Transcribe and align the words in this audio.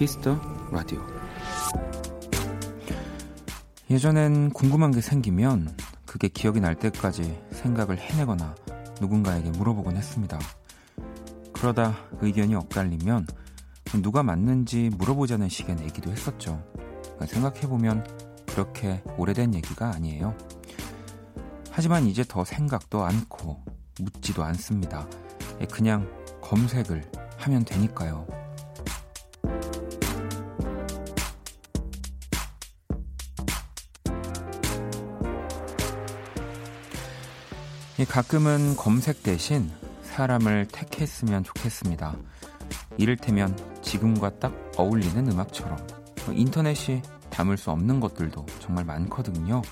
Kiss 0.00 0.23
the 0.23 0.40
Radio 0.72 0.98
예전엔 3.90 4.48
궁금한 4.54 4.92
게 4.92 5.02
생기면 5.02 5.76
그게 6.06 6.28
기억이 6.28 6.58
날 6.58 6.74
때까지 6.74 7.38
생각을 7.50 7.98
해내거나 7.98 8.54
누군가에게 8.98 9.50
물어보곤 9.50 9.98
했습니다. 9.98 10.38
그러다 11.52 11.98
의견이 12.22 12.54
엇갈리면 12.54 13.26
누가 14.02 14.22
맞는지 14.22 14.88
물어보자는 14.96 15.50
식의 15.50 15.76
내기도 15.76 16.10
했었죠. 16.10 16.64
생각해보면 17.26 18.06
그렇게 18.46 19.02
오래된 19.18 19.52
얘기가 19.52 19.90
아니에요. 19.90 20.34
하지만 21.70 22.06
이제 22.06 22.24
더 22.26 22.46
생각도 22.46 23.04
않고 23.04 23.62
묻지도 24.00 24.44
않습니다. 24.44 25.06
그냥 25.70 26.10
검색을 26.40 27.04
하면 27.36 27.66
되니까요. 27.66 28.39
가끔은 38.04 38.76
검색 38.76 39.22
대신 39.22 39.70
사람을 40.02 40.68
택했으면 40.68 41.44
좋겠습니다. 41.44 42.16
이를테면 42.96 43.56
지금과 43.82 44.38
딱 44.38 44.54
어울리는 44.76 45.30
음악처럼 45.30 45.78
인터넷이 46.32 47.02
담을 47.30 47.56
수 47.56 47.70
없는 47.70 48.00
것들도 48.00 48.46
정말 48.60 48.84
많거든요. 48.84 49.62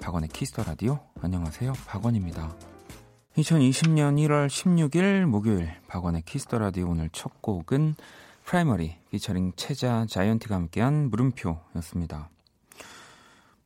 박원의 0.00 0.28
Kiss 0.30 0.49
the 0.49 0.64
Radio 0.64 0.98
안녕하세요. 1.20 1.72
박원입니다. 1.86 2.54
2020년 3.36 4.16
1월 4.26 4.48
16일 4.48 5.24
목요일 5.26 5.74
박원의 5.88 6.22
Kiss 6.22 6.43
the 6.43 6.58
Radio 6.58 6.88
오늘 6.88 7.10
첫 7.12 7.42
곡은 7.42 7.94
프라이머리 8.44 8.96
피처링 9.10 9.52
최자 9.56 10.06
자이언티가 10.08 10.54
함께한 10.54 11.10
물음표였습니다. 11.10 12.30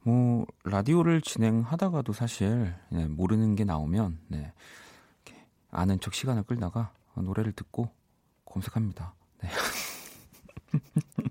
뭐 0.05 0.47
라디오를 0.64 1.20
진행하다가도 1.22 2.12
사실 2.12 2.74
네, 2.91 3.06
모르는 3.06 3.56
게 3.56 3.64
나오면 3.64 4.19
네, 4.28 4.52
아는 5.70 5.98
척 6.00 6.14
시간을 6.14 6.44
끌다가 6.44 6.92
노래를 7.16 7.52
듣고 7.52 7.88
검색합니다. 8.44 9.14
네. 9.42 9.48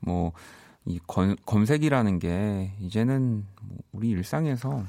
뭐이 0.00 0.98
검색이라는 1.46 2.18
게 2.18 2.72
이제는 2.80 3.46
뭐 3.62 3.78
우리 3.92 4.10
일상에서 4.10 4.84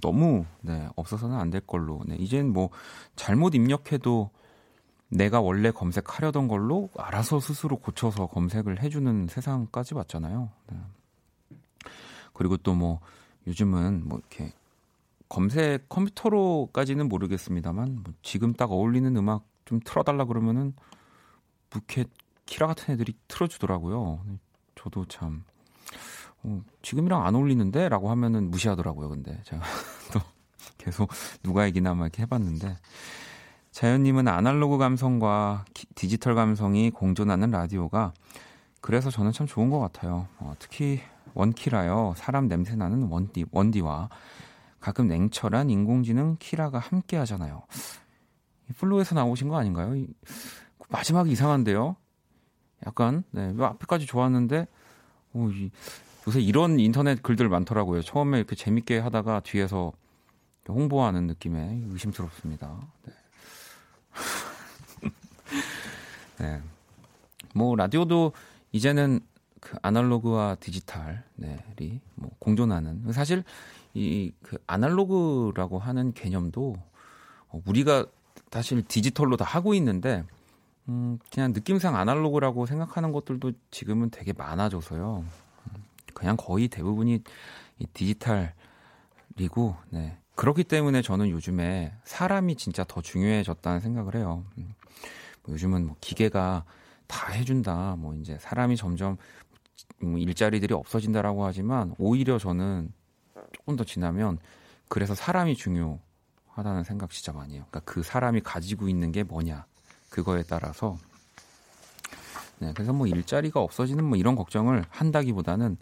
너무 0.00 0.44
네, 0.60 0.88
없어서는 0.96 1.36
안 1.36 1.50
될 1.50 1.60
걸로. 1.62 2.02
네, 2.06 2.16
이젠 2.18 2.52
뭐 2.52 2.70
잘못 3.16 3.54
입력해도 3.54 4.30
내가 5.08 5.40
원래 5.40 5.70
검색하려던 5.70 6.48
걸로 6.48 6.88
알아서 6.96 7.40
스스로 7.40 7.76
고쳐서 7.76 8.26
검색을 8.28 8.82
해주는 8.82 9.26
세상까지 9.28 9.94
왔잖아요. 9.94 10.48
네. 10.70 10.78
그리고 12.32 12.56
또 12.56 12.74
뭐 12.74 13.00
요즘은 13.46 14.08
뭐 14.08 14.18
이렇게 14.18 14.52
검색 15.28 15.88
컴퓨터로까지는 15.88 17.08
모르겠습니다만 17.08 18.02
뭐 18.04 18.14
지금 18.22 18.52
딱 18.52 18.70
어울리는 18.70 19.16
음악 19.16 19.44
좀 19.64 19.80
틀어달라 19.84 20.24
그러면은 20.24 20.74
부켓 21.70 22.08
키라 22.46 22.66
같은 22.66 22.94
애들이 22.94 23.14
틀어주더라고요. 23.28 24.20
저도 24.74 25.06
참 25.06 25.44
어, 26.42 26.62
지금이랑 26.82 27.24
안 27.24 27.34
어울리는데라고 27.34 28.10
하면은 28.10 28.50
무시하더라고요. 28.50 29.08
근데 29.08 29.40
제가 29.44 29.62
또 30.12 30.20
계속 30.76 31.08
누가 31.42 31.66
얘기나 31.66 31.94
막 31.94 32.04
이렇게 32.04 32.22
해봤는데 32.22 32.76
자연님은 33.70 34.28
아날로그 34.28 34.76
감성과 34.76 35.64
기, 35.72 35.86
디지털 35.94 36.34
감성이 36.34 36.90
공존하는 36.90 37.50
라디오가 37.50 38.12
그래서 38.82 39.10
저는 39.10 39.32
참 39.32 39.46
좋은 39.46 39.70
것 39.70 39.78
같아요. 39.78 40.28
어, 40.38 40.54
특히 40.58 41.00
원키라요. 41.34 42.14
사람 42.16 42.48
냄새 42.48 42.76
나는 42.76 43.04
원디, 43.04 43.44
원디와 43.50 44.08
가끔 44.80 45.06
냉철한 45.06 45.70
인공지능 45.70 46.36
키라가 46.38 46.78
함께 46.78 47.16
하잖아요. 47.18 47.62
플로에서 48.78 49.14
나오신 49.14 49.48
거 49.48 49.56
아닌가요? 49.56 49.94
마지막이 50.88 51.30
이상한데요? 51.30 51.96
약간, 52.86 53.22
네, 53.30 53.54
앞에까지 53.58 54.06
좋았는데, 54.06 54.66
오, 55.34 55.50
이, 55.50 55.70
요새 56.26 56.40
이런 56.40 56.78
인터넷 56.78 57.22
글들 57.22 57.48
많더라고요. 57.48 58.02
처음에 58.02 58.38
이렇게 58.38 58.56
재밌게 58.56 58.98
하다가 58.98 59.40
뒤에서 59.40 59.92
홍보하는 60.68 61.26
느낌에 61.26 61.82
의심스럽습니다. 61.90 62.80
네. 63.04 63.12
네. 66.40 66.62
뭐, 67.54 67.76
라디오도 67.76 68.32
이제는 68.72 69.20
그 69.62 69.76
아날로그와 69.80 70.56
디지털이 70.56 71.16
네, 71.36 72.00
뭐 72.16 72.30
공존하는 72.40 73.12
사실 73.12 73.44
이 73.94 74.32
그 74.42 74.58
아날로그라고 74.66 75.78
하는 75.78 76.12
개념도 76.12 76.76
어, 77.48 77.62
우리가 77.64 78.04
사실 78.50 78.82
디지털로 78.82 79.36
다 79.36 79.44
하고 79.46 79.72
있는데 79.74 80.24
음 80.88 81.18
그냥 81.32 81.52
느낌상 81.52 81.96
아날로그라고 81.96 82.66
생각하는 82.66 83.12
것들도 83.12 83.52
지금은 83.70 84.10
되게 84.10 84.32
많아져서요. 84.32 85.24
음, 85.24 85.84
그냥 86.12 86.36
거의 86.36 86.68
대부분이 86.68 87.22
이 87.78 87.86
디지털이고 87.94 89.76
네. 89.90 90.18
그렇기 90.34 90.64
때문에 90.64 91.02
저는 91.02 91.30
요즘에 91.30 91.92
사람이 92.04 92.56
진짜 92.56 92.84
더 92.84 93.00
중요해졌다는 93.00 93.80
생각을 93.80 94.16
해요. 94.16 94.44
음, 94.58 94.74
뭐 95.44 95.54
요즘은 95.54 95.86
뭐 95.86 95.96
기계가 96.00 96.64
다 97.06 97.32
해준다. 97.32 97.96
뭐 97.98 98.14
이제 98.14 98.38
사람이 98.40 98.76
점점 98.76 99.10
뭐 99.10 99.16
일자리들이 100.00 100.74
없어진다라고 100.74 101.44
하지만 101.44 101.94
오히려 101.98 102.38
저는 102.38 102.92
조금 103.52 103.76
더 103.76 103.84
지나면 103.84 104.38
그래서 104.88 105.14
사람이 105.14 105.56
중요하다는 105.56 106.84
생각 106.84 107.10
진짜 107.10 107.32
많이 107.32 107.54
해요. 107.54 107.64
그러니까 107.70 107.90
그 107.92 108.02
사람이 108.02 108.40
가지고 108.42 108.88
있는 108.88 109.12
게 109.12 109.22
뭐냐 109.22 109.64
그거에 110.10 110.42
따라서 110.42 110.98
네, 112.58 112.72
그래서 112.74 112.92
뭐 112.92 113.06
일자리가 113.06 113.60
없어지는 113.60 114.04
뭐 114.04 114.16
이런 114.16 114.36
걱정을 114.36 114.84
한다기보다는 114.90 115.76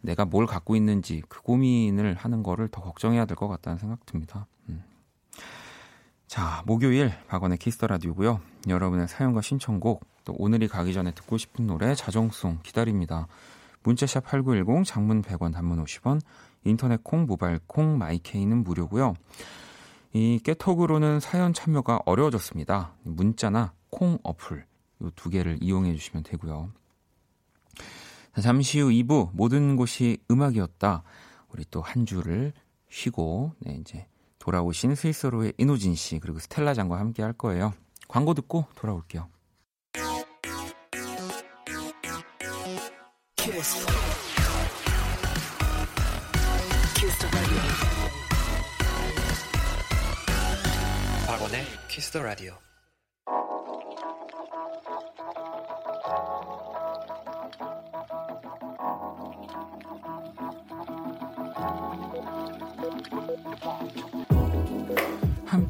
내가 0.00 0.24
뭘 0.24 0.46
갖고 0.46 0.76
있는지 0.76 1.22
그 1.28 1.42
고민을 1.42 2.14
하는 2.14 2.42
거를 2.42 2.68
더 2.68 2.80
걱정해야 2.80 3.24
될 3.26 3.36
것 3.36 3.48
같다는 3.48 3.78
생각 3.78 4.04
듭니다. 4.06 4.46
음. 6.32 6.34
자, 6.34 6.62
목요일 6.66 7.12
박원의 7.28 7.58
Kiss 7.58 7.74
the 7.74 7.86
Radio고요. 7.88 8.40
여러분의 8.68 9.06
사연과 9.06 9.42
신청곡 9.42 10.02
또 10.24 10.34
오늘이 10.38 10.66
가기 10.66 10.94
전에 10.94 11.12
듣고 11.12 11.36
싶은 11.36 11.66
노래 11.66 11.94
자정송 11.94 12.60
기다립니다. 12.62 13.26
문자샵 13.82 14.24
8910 14.24 14.86
장문 14.86 15.22
100원 15.22 15.52
단문 15.52 15.84
50원 15.84 16.20
인터넷 16.64 17.02
콩 17.04 17.26
모바일 17.26 17.60
콩 17.66 17.98
마이케이는 17.98 18.64
무료고요. 18.64 19.14
이 20.14 20.40
깨톡으로는 20.42 21.20
사연 21.20 21.52
참여가 21.52 22.00
어려워졌습니다. 22.06 22.94
문자나 23.02 23.72
콩 23.90 24.18
어플 24.22 24.64
이 25.02 25.10
두 25.16 25.28
개를 25.30 25.58
이용해 25.60 25.94
주시면 25.96 26.22
되고요. 26.22 26.70
잠시 28.40 28.80
후 28.80 28.88
2부 28.88 29.30
모든 29.34 29.76
곳이 29.76 30.18
음악이었다. 30.30 31.02
우리 31.48 31.64
또 31.70 31.80
한 31.82 32.06
주를 32.06 32.52
쉬고 32.88 33.52
네, 33.58 33.76
이제 33.80 34.06
돌아오신 34.42 34.96
스위스로의 34.96 35.52
이노진 35.56 35.94
씨 35.94 36.18
그리고 36.18 36.40
스텔라 36.40 36.74
장과 36.74 36.98
함께 36.98 37.22
할 37.22 37.32
거예요. 37.32 37.74
광고 38.08 38.34
듣고 38.34 38.66
돌아올게요. 38.74 39.28
키스. 43.36 43.86
키스 51.88 52.10
더 52.10 52.22
라디오. 52.22 52.52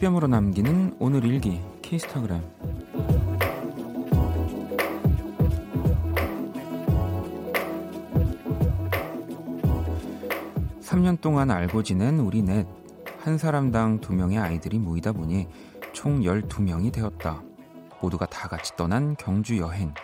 한 0.02 0.10
뼘으로 0.10 0.26
남기는 0.26 0.96
오늘 0.98 1.24
일기 1.24 1.60
키스타그램 1.80 2.42
3년 10.80 11.20
동안 11.20 11.52
알고 11.52 11.84
지낸 11.84 12.18
우리 12.18 12.42
넷. 12.42 12.66
한 13.20 13.38
사람당 13.38 14.00
두 14.00 14.12
명의 14.12 14.38
아이들이 14.38 14.80
모이다 14.80 15.12
보니 15.12 15.46
총 15.92 16.22
12명이 16.22 16.92
되었다. 16.92 17.40
모두가 18.00 18.26
다 18.26 18.48
같이 18.48 18.74
떠난 18.74 19.14
경주 19.14 19.58
여행. 19.58 19.94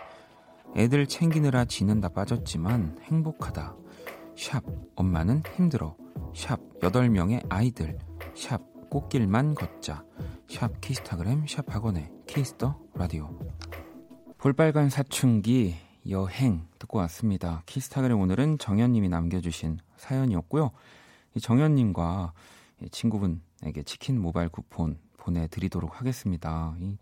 애들 0.77 1.07
챙기느라 1.07 1.65
진은 1.65 1.99
다 1.99 2.07
빠졌지만 2.07 2.99
행복하다. 3.03 3.75
샵, 4.37 4.63
엄마는 4.95 5.43
힘들어. 5.57 5.97
샵, 6.33 6.57
8명의 6.79 7.45
아이들. 7.49 7.97
샵, 8.33 8.61
꽃길만 8.89 9.55
걷자. 9.55 10.03
샵 10.47 10.81
키스타그램 10.81 11.45
샵 11.47 11.69
박원의 11.73 12.11
Kiss 12.27 12.57
the 12.57 12.79
Radio 12.95 13.29
볼빨간 14.39 14.89
사춘기 14.89 15.75
여행 16.09 16.67
듣고 16.79 16.97
왔습니다. 16.99 17.61
키스타그램 17.67 18.19
오늘은 18.19 18.57
정현님이 18.57 19.09
남겨주신 19.09 19.79
사연이었고요. 19.97 20.71
이 21.35 21.39
정현님과 21.39 22.33
친구분에게 22.91 23.83
치킨 23.83 24.19
모바일 24.19 24.49
쿠폰 24.49 24.97
보내드리도록 25.17 25.99
하겠습니다. 25.99 26.75
이, 26.79 26.97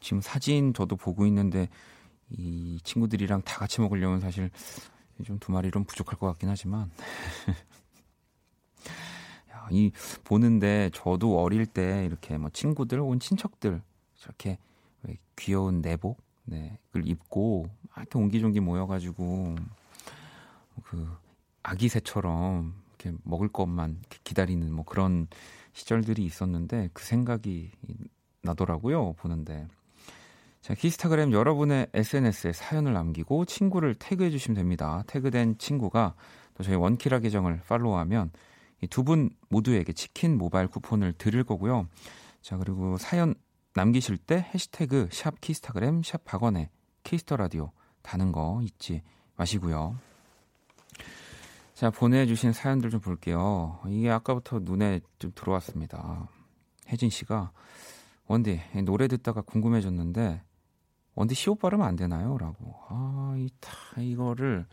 지금 0.00 0.20
사진 0.22 0.72
저도 0.72 0.96
보고 0.96 1.26
있는데 1.26 1.68
이 2.30 2.78
친구들이랑 2.82 3.42
다 3.42 3.58
같이 3.58 3.80
먹으려면 3.80 4.20
사실 4.20 4.50
좀 5.24 5.38
두 5.38 5.52
마리는 5.52 5.84
부족할 5.84 6.18
것 6.18 6.26
같긴 6.28 6.48
하지만 6.48 6.90
이 9.70 9.92
보는데 10.24 10.90
저도 10.92 11.40
어릴 11.40 11.66
때 11.66 12.04
이렇게 12.06 12.38
뭐 12.38 12.50
친구들 12.50 13.00
온 13.00 13.20
친척들 13.20 13.82
저렇게 14.16 14.58
귀여운 15.36 15.82
내복 15.82 16.20
네, 16.44 16.78
그걸 16.86 17.08
입고 17.08 17.68
이렇게 17.96 18.18
옹기종기 18.18 18.60
모여가지고 18.60 19.56
그 20.84 21.08
아기 21.62 21.88
새처럼 21.88 22.74
이렇게 22.98 23.16
먹을 23.24 23.48
것만 23.48 24.00
기다리는 24.24 24.72
뭐 24.72 24.84
그런 24.84 25.26
시절들이 25.72 26.24
있었는데 26.24 26.90
그 26.92 27.04
생각이 27.04 27.70
나더라고요 28.42 29.14
보는데. 29.14 29.66
자 30.62 30.74
키스타그램 30.74 31.32
여러분의 31.32 31.86
SNS에 31.94 32.52
사연을 32.52 32.92
남기고 32.92 33.44
친구를 33.44 33.94
태그해 33.94 34.30
주시면 34.30 34.56
됩니다. 34.56 35.04
태그된 35.06 35.58
친구가 35.58 36.14
또 36.54 36.64
저희 36.64 36.74
원키라 36.74 37.20
계정을 37.20 37.60
팔로우하면 37.68 38.32
두 38.88 39.02
분 39.04 39.30
모두에게 39.48 39.92
치킨 39.92 40.36
모바일 40.38 40.68
쿠폰을 40.68 41.12
드릴 41.14 41.44
거고요. 41.44 41.88
자, 42.42 42.56
그리고 42.56 42.98
사연 42.98 43.34
남기실 43.74 44.18
때 44.18 44.48
해시태그 44.54 45.08
샵 45.12 45.40
키스타그램 45.40 46.02
샵 46.02 46.24
박원의 46.24 46.70
Kiss 47.02 47.21
the 47.21 47.36
Radio 47.36 47.72
다는 48.02 48.32
거 48.32 48.60
잊지 48.62 49.02
마시고요. 49.36 49.96
자, 51.74 51.90
보내주신 51.90 52.52
사연들 52.52 52.90
좀 52.90 53.00
볼게요. 53.00 53.78
이게 53.88 54.10
아까부터 54.10 54.60
눈에 54.62 55.00
좀 55.18 55.30
들어왔습니다. 55.34 56.28
혜진 56.88 57.10
씨가 57.10 57.52
원디 58.26 58.60
노래 58.84 59.08
듣다가 59.08 59.42
궁금해졌는데 59.42 60.42
원디 61.14 61.34
시옷 61.34 61.58
발음 61.58 61.82
안 61.82 61.96
되나요? 61.96 62.38
라고. 62.38 62.74
아, 62.88 63.34
이, 63.38 63.48
다, 63.60 63.70
이거를 63.98 64.66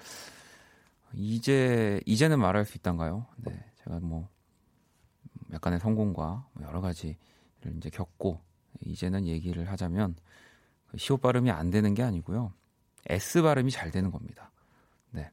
이제 1.13 1.99
이제는 2.05 2.39
말할 2.39 2.65
수 2.65 2.77
있단가요? 2.77 3.25
네. 3.37 3.53
제가 3.83 3.99
뭐 3.99 4.29
약간의 5.51 5.79
성공과 5.79 6.47
뭐 6.53 6.67
여러 6.67 6.81
가지를 6.81 7.17
이제 7.77 7.89
겪고 7.89 8.39
이제는 8.81 9.27
얘기를 9.27 9.69
하자면 9.69 10.15
그 10.87 10.97
시옷 10.97 11.21
발음이 11.21 11.51
안 11.51 11.69
되는 11.69 11.93
게 11.93 12.03
아니고요. 12.03 12.53
S 13.07 13.41
발음이 13.41 13.71
잘 13.71 13.91
되는 13.91 14.11
겁니다. 14.11 14.51
네. 15.11 15.29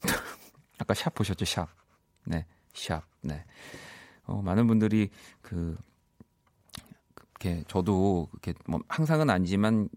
아까 0.78 0.94
샵 0.94 1.14
보셨죠? 1.14 1.44
샵. 1.44 1.68
네. 2.24 2.46
샵. 2.74 3.04
네. 3.20 3.44
어, 4.24 4.42
많은 4.42 4.66
분들이 4.66 5.10
그 5.40 5.76
이렇게 7.40 7.64
저도 7.68 8.28
이렇게 8.32 8.54
뭐 8.66 8.80
항상은 8.88 9.30
아니지만 9.30 9.88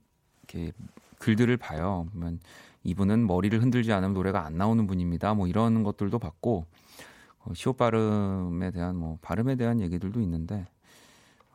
이렇게 0.44 0.72
글들을 1.18 1.56
봐요. 1.58 2.08
그러면 2.12 2.40
이분은 2.84 3.28
머리를 3.28 3.62
흔들지 3.62 3.92
않으면 3.92 4.14
노래가 4.14 4.46
안 4.46 4.58
나오는 4.58 4.86
분입니다. 4.88 5.34
뭐 5.34 5.48
이런 5.48 5.84
것들도 5.84 6.18
봤고 6.20 6.66
어, 7.44 7.54
시옷 7.54 7.78
발음에 7.78 8.72
대한 8.72 8.96
뭐 8.96 9.18
발음에 9.22 9.56
대한 9.56 9.80
얘기들도 9.82 10.22
있는데 10.22 10.68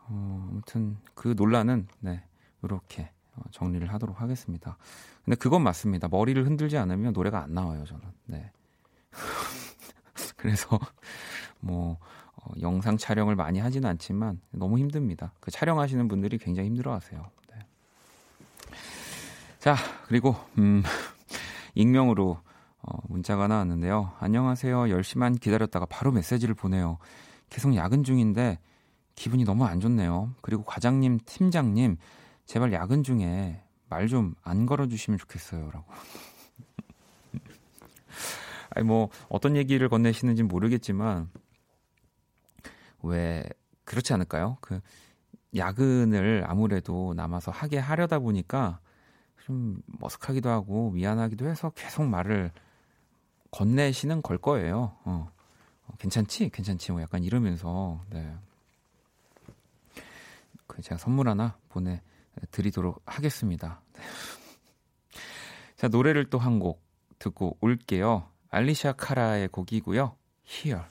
어, 0.08 0.48
아무튼 0.50 0.96
그 1.14 1.34
논란은 1.36 1.86
네 2.00 2.22
이렇게 2.62 3.10
어, 3.34 3.42
정리를 3.50 3.86
하도록 3.92 4.20
하겠습니다. 4.20 4.76
근데 5.24 5.36
그건 5.36 5.62
맞습니다. 5.62 6.08
머리를 6.08 6.44
흔들지 6.44 6.76
않으면 6.78 7.12
노래가 7.12 7.42
안 7.42 7.54
나와요 7.54 7.84
저는. 7.84 8.02
네. 8.26 8.50
그래서 10.36 10.78
뭐 11.60 11.98
어, 12.36 12.52
영상 12.60 12.96
촬영을 12.96 13.34
많이 13.36 13.58
하지는 13.58 13.88
않지만 13.90 14.40
너무 14.50 14.78
힘듭니다. 14.78 15.32
그 15.40 15.50
촬영하시는 15.50 16.06
분들이 16.08 16.38
굉장히 16.38 16.68
힘들어하세요. 16.68 17.30
네. 17.52 17.58
자 19.58 19.76
그리고 20.06 20.36
음, 20.58 20.82
익명으로 21.74 22.40
어, 22.86 22.98
문자가 23.08 23.48
나왔는데요. 23.48 24.12
안녕하세요. 24.20 24.84
10시만 24.84 25.40
기다렸다가 25.40 25.86
바로 25.86 26.12
메시지를 26.12 26.54
보내요. 26.54 26.98
계속 27.50 27.74
야근 27.74 28.04
중인데 28.04 28.60
기분이 29.16 29.44
너무 29.44 29.64
안 29.64 29.80
좋네요. 29.80 30.34
그리고 30.40 30.62
과장님, 30.64 31.20
팀장님, 31.26 31.96
제발 32.44 32.72
야근 32.72 33.02
중에 33.02 33.62
말 33.88 34.08
좀 34.08 34.34
안 34.42 34.66
걸어주시면 34.66 35.18
좋겠어요. 35.18 35.70
라고. 35.72 35.84
아니, 38.70 38.86
뭐, 38.86 39.08
어떤 39.28 39.56
얘기를 39.56 39.88
건네시는지 39.88 40.42
모르겠지만, 40.44 41.30
왜, 43.02 43.44
그렇지 43.84 44.12
않을까요? 44.12 44.58
그, 44.60 44.80
야근을 45.56 46.44
아무래도 46.46 47.14
남아서 47.14 47.50
하게 47.50 47.78
하려다 47.78 48.18
보니까 48.18 48.80
좀 49.44 49.80
머쓱하기도 50.00 50.46
하고 50.46 50.90
미안하기도 50.90 51.46
해서 51.46 51.70
계속 51.70 52.04
말을 52.04 52.50
건네시는 53.50 54.22
걸 54.22 54.38
거예요. 54.38 54.96
어. 55.04 55.30
어. 55.86 55.92
괜찮지? 55.98 56.50
괜찮지? 56.50 56.92
뭐 56.92 57.02
약간 57.02 57.22
이러면서, 57.24 58.00
네. 58.10 58.34
그 60.66 60.82
제가 60.82 60.98
선물 60.98 61.28
하나 61.28 61.56
보내 61.68 62.02
드리도록 62.50 63.02
하겠습니다. 63.06 63.80
자, 65.76 65.88
노래를 65.88 66.28
또 66.30 66.38
한 66.38 66.58
곡 66.58 66.82
듣고 67.18 67.56
올게요. 67.60 68.28
알리샤 68.50 68.92
카라의 68.92 69.48
곡이고요. 69.48 70.16
Here. 70.48 70.82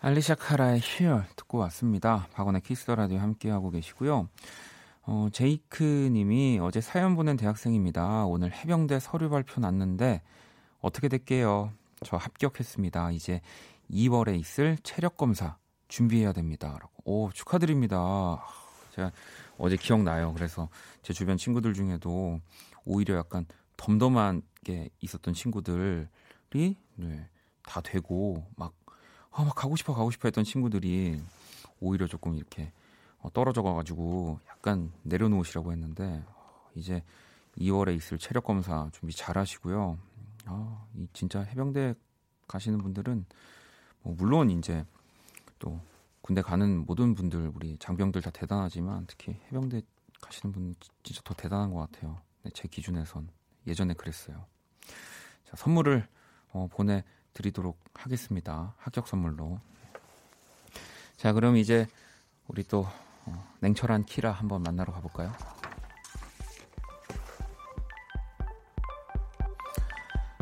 알리샤 0.00 0.34
카라의 0.36 0.80
Here 0.82 1.22
듣고 1.36 1.58
왔습니다. 1.58 2.26
박원의 2.32 2.62
Kiss 2.62 2.90
the 2.90 3.00
Radio 3.00 3.18
함께하고 3.18 3.70
계시고요. 3.70 4.28
어, 5.02 5.28
제이크 5.32 5.84
님이 6.12 6.58
어제 6.60 6.80
사연 6.80 7.16
보낸 7.16 7.36
대학생입니다. 7.36 8.24
오늘 8.26 8.52
해병대 8.52 8.98
서류 9.00 9.30
발표 9.30 9.60
났는데 9.60 10.22
어떻게 10.80 11.08
됐게요? 11.08 11.72
저 12.04 12.16
합격했습니다. 12.16 13.12
이제 13.12 13.40
2월에 13.90 14.38
있을 14.38 14.78
체력 14.82 15.16
검사 15.16 15.56
준비해야 15.88 16.32
됩니다. 16.32 16.78
라고. 16.80 16.90
오, 17.04 17.30
축하드립니다. 17.32 18.42
제가 18.92 19.12
어제 19.58 19.76
기억나요. 19.76 20.32
그래서 20.32 20.68
제 21.02 21.12
주변 21.12 21.36
친구들 21.36 21.74
중에도 21.74 22.40
오히려 22.84 23.16
약간 23.16 23.46
덤덤하게 23.76 24.90
있었던 25.00 25.34
친구들이 25.34 26.06
네, 26.96 27.28
다 27.62 27.80
되고 27.80 28.44
막, 28.56 28.74
아, 29.30 29.44
막 29.44 29.54
가고 29.54 29.76
싶어 29.76 29.94
가고 29.94 30.10
싶어 30.10 30.28
했던 30.28 30.44
친구들이 30.44 31.22
오히려 31.80 32.06
조금 32.06 32.36
이렇게 32.36 32.72
어, 33.18 33.30
떨어져 33.32 33.62
가가지고 33.62 34.40
약간 34.48 34.92
내려놓으시라고 35.02 35.72
했는데 35.72 36.24
이제 36.74 37.02
2월에 37.58 37.94
있을 37.96 38.18
체력 38.18 38.44
검사 38.44 38.88
준비 38.92 39.14
잘 39.14 39.36
하시고요. 39.36 39.98
아, 40.46 40.86
이 40.94 41.06
진짜 41.12 41.40
해병대 41.40 41.94
가시는 42.48 42.78
분들은 42.78 43.24
뭐 44.02 44.14
물론 44.16 44.50
이제 44.50 44.84
또 45.58 45.80
군대 46.22 46.42
가는 46.42 46.84
모든 46.86 47.14
분들 47.14 47.52
우리 47.54 47.76
장병들 47.78 48.22
다 48.22 48.30
대단하지만 48.30 49.04
특히 49.06 49.38
해병대 49.46 49.82
가시는 50.20 50.52
분 50.52 50.74
진짜 51.02 51.20
더 51.24 51.34
대단한 51.34 51.72
것 51.72 51.90
같아요. 51.90 52.20
네, 52.42 52.50
제 52.54 52.68
기준에선 52.68 53.28
예전에 53.66 53.94
그랬어요. 53.94 54.44
자, 55.44 55.56
선물을 55.56 56.06
어, 56.52 56.68
보내드리도록 56.70 57.78
하겠습니다. 57.94 58.74
합격 58.78 59.08
선물로. 59.08 59.60
자, 61.16 61.32
그럼 61.32 61.56
이제 61.56 61.86
우리 62.48 62.64
또 62.64 62.86
어, 63.26 63.54
냉철한 63.60 64.06
키라 64.06 64.32
한번 64.32 64.62
만나러 64.62 64.92
가볼까요? 64.92 65.32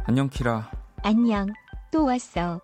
안녕 0.09 0.31
키라. 0.31 0.71
안녕. 1.03 1.49
또 1.91 2.07
왔어. 2.07 2.63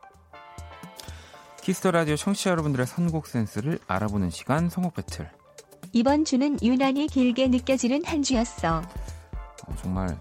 Kiss 1.61 1.78
the 1.78 1.91
Radio 1.91 2.17
청취자 2.17 2.49
여러분들의 2.49 2.87
선곡 2.87 3.27
센스를 3.27 3.79
알아보는 3.87 4.31
시간 4.31 4.71
선곡 4.71 4.95
배틀. 4.95 5.31
이번 5.93 6.25
주는 6.25 6.57
유난히 6.63 7.07
길게 7.07 7.49
느껴지는 7.49 8.03
한 8.07 8.23
주였어. 8.23 8.79
어, 8.79 9.75
정말 9.77 10.17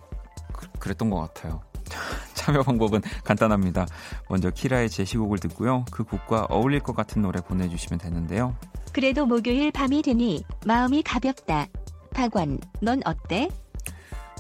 그, 0.52 0.90
랬던것 0.90 1.34
같아요. 1.34 1.62
참여 2.36 2.62
방법은 2.64 3.00
간단합니다. 3.24 3.86
먼저 4.28 4.50
키라의 4.50 4.90
제시곡을 4.90 5.40
듣고요. 5.40 5.86
그 5.92 6.04
곡과 6.04 6.48
어울릴 6.50 6.82
것 6.82 6.94
같은 6.94 7.22
노래 7.22 7.40
보내주시면 7.40 8.00
되는데요. 8.00 8.54
그래도 8.92 9.26
목요일 9.26 9.72
밤이 9.72 10.02
되니 10.02 10.44
마음이 10.66 11.04
가볍다. 11.04 11.68
박원, 12.14 12.60
넌 12.82 13.00
어때? 13.06 13.48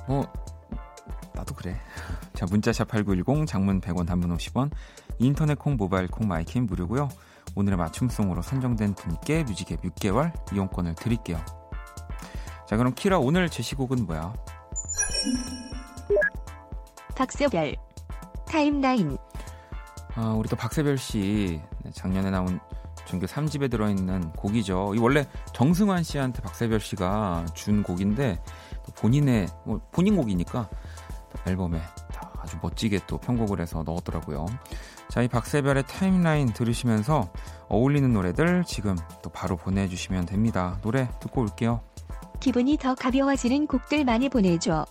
뭐 0.05 0.27
나도 1.33 1.55
그래. 1.55 1.79
자, 2.43 2.47
문자샵 2.49 2.89
8910 2.89 3.47
장문 3.47 3.79
100원 3.79 4.05
단문 4.05 4.35
50원 4.35 4.69
인터넷 5.17 5.57
콩 5.57 5.77
모바일 5.77 6.09
콩 6.09 6.27
마이킹 6.27 6.65
무료고요. 6.65 7.07
오늘의 7.55 7.77
맞춤송으로 7.77 8.41
선정된 8.41 8.95
분께 8.95 9.45
뮤직앱 9.45 9.81
6개월 9.81 10.33
이용권을 10.53 10.95
드릴게요. 10.95 11.39
자, 12.67 12.75
그럼 12.75 12.93
키라 12.95 13.19
오늘 13.19 13.47
제시곡은 13.47 14.05
뭐야? 14.07 14.33
박세별 17.15 17.77
타임라인 18.45 19.17
아, 20.15 20.33
우리 20.37 20.49
또 20.49 20.57
박세별 20.57 20.97
씨 20.97 21.61
네, 21.83 21.91
작년에 21.91 22.29
나온 22.29 22.59
정규 23.05 23.25
3집에 23.25 23.71
들어있는 23.71 24.33
곡이죠. 24.33 24.95
이 24.95 24.99
원래 24.99 25.25
정승환 25.53 26.03
씨한테 26.03 26.41
박세별 26.41 26.81
씨가 26.81 27.45
준 27.53 27.83
곡인데 27.83 28.43
본인의 28.97 29.47
뭐 29.65 29.79
본인 29.93 30.17
곡이니까 30.17 30.69
앨범에 31.47 31.81
아주 32.43 32.57
멋지게 32.61 32.99
또 33.07 33.17
편곡을 33.17 33.61
해서 33.61 33.83
넣었더라고요. 33.83 34.45
자, 35.09 35.21
이 35.21 35.27
박세별의 35.27 35.83
타임라인 35.87 36.53
들으시면서 36.53 37.31
어울리는 37.69 38.11
노래들 38.11 38.63
지금 38.67 38.97
또 39.21 39.29
바로 39.29 39.55
보내주시면 39.55 40.25
됩니다. 40.25 40.77
노래 40.81 41.09
듣고 41.19 41.41
올게요. 41.41 41.81
기분이 42.39 42.77
더 42.77 42.93
가벼워지는 42.93 43.67
곡들 43.67 44.03
많이 44.03 44.27
보내줘. 44.29 44.85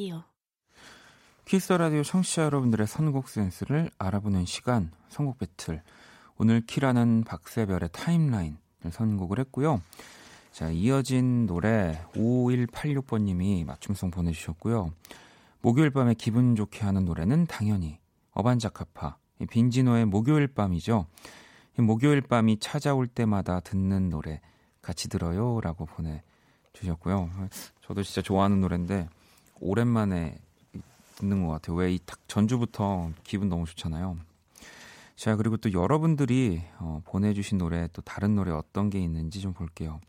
라디오 0.00 0.22
Kiss 1.44 1.74
the 1.74 1.85
Radio 1.85 2.02
청취자 2.02 2.44
여러분들의 2.44 2.86
선곡 2.86 3.28
센스를 3.28 3.90
알아보는 3.98 4.46
시간 4.46 4.90
선곡 5.10 5.36
배틀 5.36 5.82
오늘 6.38 6.62
키라는 6.64 7.24
박세별의 7.24 7.90
타임라인을 7.92 8.56
선곡을 8.90 9.40
했고요. 9.40 9.82
자 10.52 10.70
이어진 10.70 11.44
노래 11.44 12.02
5186번 12.14 13.24
님이 13.24 13.62
맞춤송 13.64 14.10
보내 14.10 14.32
주셨고요. 14.32 14.90
목요일 15.60 15.90
밤에 15.90 16.14
기분 16.14 16.56
좋게 16.56 16.82
하는 16.82 17.04
노래는 17.04 17.44
당연히 17.44 17.98
어반자카파 18.30 19.18
빈지노의 19.50 20.06
목요일 20.06 20.46
밤이죠. 20.46 21.08
목요일 21.76 22.22
밤이 22.22 22.58
찾아올 22.58 23.06
때마다 23.06 23.60
듣는 23.60 24.08
노래 24.08 24.40
같이 24.80 25.10
들어요라고 25.10 25.84
보내 25.84 26.22
주셨고요. 26.72 27.28
저도 27.82 28.02
진짜 28.02 28.22
좋아하는 28.22 28.62
노래인데 28.62 29.10
오랜만에 29.60 30.38
듣는 31.16 31.46
것 31.46 31.52
같아요. 31.52 31.76
왜 31.76 31.92
이 31.94 31.98
전주부터 32.26 33.10
기분 33.24 33.48
너무 33.48 33.66
좋잖아요. 33.66 34.16
자, 35.16 35.36
그리고 35.36 35.58
또 35.58 35.72
여러분들이 35.72 36.62
어, 36.78 37.02
보내주신 37.04 37.58
노래, 37.58 37.88
또 37.92 38.00
다른 38.02 38.34
노래 38.34 38.52
어떤 38.52 38.88
게 38.88 38.98
있는지 38.98 39.40
좀 39.40 39.52
볼게요. 39.52 40.00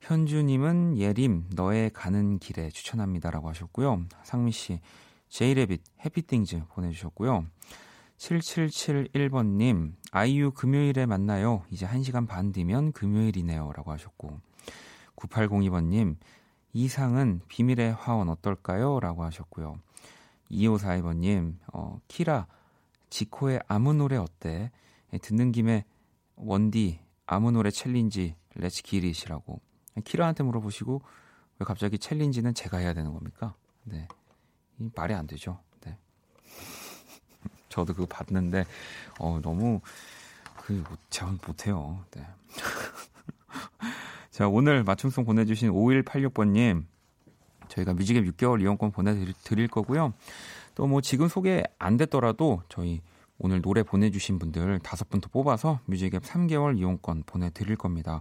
현주님은 0.00 0.98
예림, 0.98 1.46
너의 1.54 1.90
가는 1.90 2.38
길에 2.38 2.68
추천합니다라고 2.70 3.48
하셨고요. 3.48 4.04
상미 4.22 4.52
씨, 4.52 4.80
제이레빗, 5.28 5.82
해피띵즈 6.04 6.62
보내주셨고요. 6.68 7.44
7771번님, 8.18 9.94
아이유 10.12 10.52
금요일에 10.52 11.06
만나요. 11.06 11.64
이제 11.70 11.86
1시간 11.86 12.28
반 12.28 12.52
뒤면 12.52 12.92
금요일이네요. 12.92 13.72
라고 13.74 13.90
하셨고, 13.90 14.40
9802번님, 15.16 16.16
이상은 16.76 17.40
비밀의 17.48 17.94
화원 17.94 18.28
어떨까요? 18.28 19.00
라고 19.00 19.24
하셨고요. 19.24 19.78
2542번님, 20.50 21.56
어, 21.72 21.98
키라, 22.06 22.46
지코의 23.08 23.60
아무 23.66 23.94
노래 23.94 24.16
어때? 24.16 24.70
예, 25.14 25.16
듣는 25.16 25.52
김에 25.52 25.86
원디 26.34 27.00
아무 27.24 27.50
노래 27.50 27.70
챌린지 27.70 28.36
렛츠 28.54 28.82
기릿이라고 28.82 29.58
키라한테 30.04 30.42
물어보시고 30.42 31.00
왜 31.60 31.64
갑자기 31.64 31.98
챌린지는 31.98 32.52
제가 32.52 32.76
해야 32.76 32.92
되는 32.92 33.14
겁니까? 33.14 33.54
네, 33.84 34.06
이 34.78 34.90
말이 34.94 35.14
안 35.14 35.26
되죠. 35.26 35.58
네, 35.80 35.96
저도 37.70 37.94
그거 37.94 38.04
봤는데 38.04 38.66
어 39.18 39.40
너무 39.40 39.80
그 40.58 40.84
제가 41.08 41.32
못해요. 41.46 42.04
네. 42.10 42.26
자 44.36 44.46
오늘 44.46 44.84
맞춤송 44.84 45.24
보내주신 45.24 45.70
5186번님 45.70 46.84
저희가 47.68 47.94
뮤직앱 47.94 48.22
6개월 48.26 48.60
이용권 48.60 48.90
보내드릴 48.92 49.66
거고요. 49.68 50.12
또 50.74 50.86
뭐 50.86 51.00
지금 51.00 51.26
소개 51.26 51.62
안 51.78 51.96
됐더라도 51.96 52.60
저희 52.68 53.00
오늘 53.38 53.62
노래 53.62 53.82
보내주신 53.82 54.38
분들 54.38 54.80
다섯 54.80 55.08
분 55.08 55.22
더 55.22 55.30
뽑아서 55.30 55.80
뮤직앱 55.86 56.22
3개월 56.22 56.76
이용권 56.76 57.22
보내드릴 57.24 57.76
겁니다. 57.76 58.20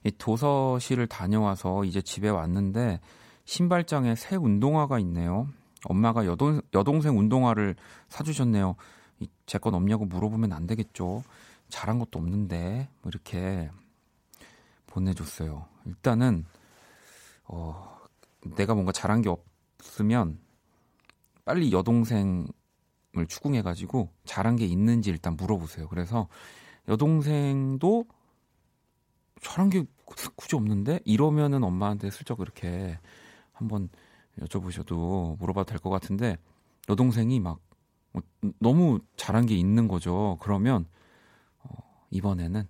이 0.04 0.10
도서실을 0.18 1.06
다녀와서 1.06 1.84
이제 1.84 2.02
집에 2.02 2.28
왔는데 2.28 3.00
신발장에 3.46 4.16
새 4.16 4.36
운동화가 4.36 4.98
있네요. 5.00 5.48
엄마가 5.84 6.26
여동, 6.26 6.60
여동생 6.74 7.18
운동화를 7.18 7.74
사주셨네요. 8.08 8.76
제 9.46 9.58
건 9.58 9.74
없냐고 9.74 10.04
물어보면 10.04 10.52
안 10.52 10.66
되겠죠. 10.66 11.24
잘한 11.70 11.98
것도 11.98 12.18
없는데 12.18 12.90
뭐 13.00 13.10
이렇게 13.10 13.70
보내줬어요. 14.86 15.64
일단은 15.86 16.44
어, 17.44 17.98
내가 18.56 18.74
뭔가 18.74 18.92
잘한 18.92 19.22
게 19.22 19.30
없으면 19.30 20.38
빨리 21.46 21.72
여동생 21.72 22.46
을 23.16 23.26
추궁해가지고 23.26 24.10
잘한 24.24 24.56
게 24.56 24.66
있는지 24.66 25.10
일단 25.10 25.36
물어보세요. 25.36 25.88
그래서 25.88 26.28
여동생도 26.88 28.04
잘한 29.40 29.70
게 29.70 29.84
굳이 30.04 30.56
없는데 30.56 31.00
이러면은 31.04 31.62
엄마한테 31.64 32.10
슬쩍 32.10 32.40
이렇게 32.40 32.98
한번 33.52 33.88
여쭤보셔도 34.40 35.38
물어봐도 35.38 35.70
될 35.70 35.78
것 35.80 35.90
같은데 35.90 36.36
여동생이 36.88 37.40
막뭐 37.40 37.58
너무 38.60 39.00
잘한 39.16 39.46
게 39.46 39.54
있는 39.56 39.88
거죠. 39.88 40.36
그러면 40.40 40.86
어, 41.60 41.76
이번에는 42.10 42.66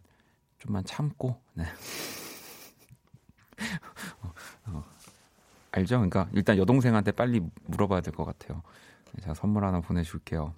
좀만 0.58 0.84
참고 0.84 1.40
네. 1.54 1.64
어, 4.22 4.32
어, 4.66 4.84
알죠? 5.72 5.96
그러니까 5.96 6.28
일단 6.32 6.56
여동생한테 6.58 7.12
빨리 7.12 7.40
물어봐야 7.66 8.00
될 8.00 8.14
것 8.14 8.24
같아요. 8.24 8.62
제가 9.20 9.34
선물 9.34 9.64
하나 9.64 9.80
보내줄게요. 9.80 10.54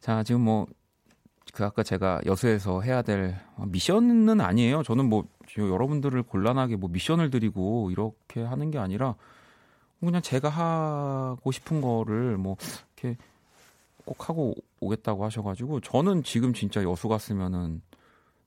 자, 0.00 0.22
지금 0.22 0.42
뭐, 0.42 0.66
그 1.52 1.64
아까 1.64 1.82
제가 1.82 2.20
여수에서 2.26 2.82
해야 2.82 3.02
될 3.02 3.36
미션은 3.66 4.40
아니에요. 4.40 4.82
저는 4.82 5.08
뭐, 5.08 5.26
여러분들을 5.56 6.22
곤란하게 6.22 6.76
뭐 6.76 6.90
미션을 6.90 7.30
드리고 7.30 7.90
이렇게 7.90 8.42
하는 8.42 8.70
게 8.70 8.78
아니라 8.78 9.14
그냥 10.00 10.20
제가 10.20 10.48
하고 10.48 11.50
싶은 11.50 11.80
거를 11.80 12.36
뭐, 12.36 12.56
이렇게 12.94 13.16
꼭 14.04 14.28
하고 14.28 14.54
오겠다고 14.80 15.24
하셔가지고 15.24 15.80
저는 15.80 16.22
지금 16.22 16.52
진짜 16.52 16.82
여수 16.82 17.08
갔으면은 17.08 17.82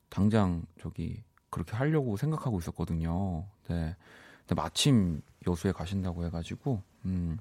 당장 0.08 0.62
저기 0.80 1.22
그렇게 1.50 1.76
하려고 1.76 2.16
생각하고 2.16 2.58
있었거든요. 2.60 3.44
네. 3.68 3.96
근데 4.40 4.54
마침 4.54 5.20
여수에 5.46 5.72
가신다고 5.72 6.24
해가지고, 6.24 6.82
음. 7.04 7.38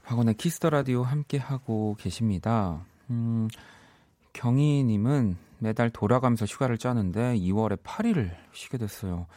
박원의 0.04 0.36
Kiss 0.36 0.55
the 0.55 0.70
Radio 0.70 1.02
함께 1.02 1.40
하고 1.40 1.96
계십니다. 2.00 2.86
음, 3.10 3.48
경희님은 4.34 5.38
매달 5.60 5.90
돌아가면서 5.90 6.46
휴가를 6.46 6.78
짜는데 6.78 7.38
2월에 7.38 7.82
8일을 7.82 8.36
쉬게 8.52 8.78
됐어요. 8.78 9.28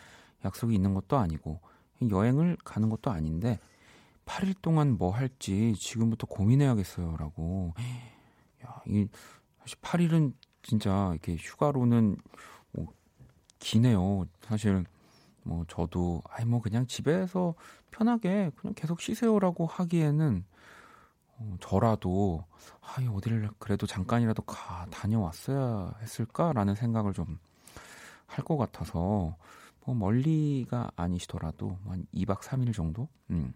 약속이 0.45 0.75
있는 0.75 0.95
것도 0.95 1.17
아니고 1.17 1.61
여행을 2.09 2.57
가는 2.65 2.89
것도 2.89 3.11
아닌데 3.11 3.59
8일 4.27 4.55
동안 4.61 4.97
뭐 4.99 5.11
할지 5.11 5.75
지금부터 5.79 6.27
고민해야겠어요라고. 6.27 7.75
야, 8.65 8.83
이 8.87 9.09
사실 9.61 9.79
8일은 9.81 10.33
진짜 10.63 11.11
이렇게 11.13 11.37
휴가로는 11.37 12.17
뭐 12.73 12.89
기네요. 13.59 14.27
사실 14.43 14.85
뭐 15.45 15.65
저도 15.67 16.23
아이 16.29 16.45
뭐 16.45 16.61
그냥 16.61 16.87
집에서 16.87 17.55
편하게 17.91 18.51
그냥 18.57 18.75
계속 18.75 19.01
쉬세요라고 19.01 19.67
하기에는 19.67 20.45
어, 21.39 21.57
저라도 21.61 22.45
아, 22.81 22.97
어디를 23.13 23.51
그래도 23.59 23.87
잠깐이라도 23.87 24.43
가 24.43 24.87
다녀왔어야 24.91 25.95
했을까라는 26.03 26.75
생각을 26.75 27.13
좀 27.13 27.39
할 28.29 28.45
것 28.45 28.57
같아서 28.57 29.37
뭐 29.85 29.95
멀리가 29.95 30.91
아니시더라도 30.97 31.79
한 31.87 32.07
2박 32.15 32.41
3일 32.41 32.75
정도? 32.75 33.09
음. 33.31 33.55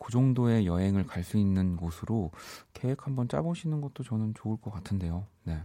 그 0.00 0.12
정도의 0.12 0.66
여행을 0.66 1.06
갈 1.06 1.24
수 1.24 1.38
있는 1.38 1.76
곳으로 1.76 2.30
계획 2.72 3.06
한번 3.06 3.26
짜보시는 3.28 3.80
것도 3.80 4.04
저는 4.04 4.34
좋을 4.34 4.58
것 4.58 4.70
같은데요. 4.70 5.26
네. 5.44 5.60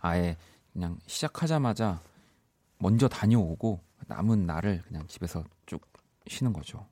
아예 0.00 0.36
그냥 0.72 0.98
시작하자마자 1.06 2.02
먼저 2.78 3.08
다녀오고 3.08 3.80
남은 4.08 4.46
날을 4.46 4.82
그냥 4.82 5.06
집에서 5.06 5.42
쭉 5.64 5.80
쉬는 6.26 6.52
거죠. 6.52 6.86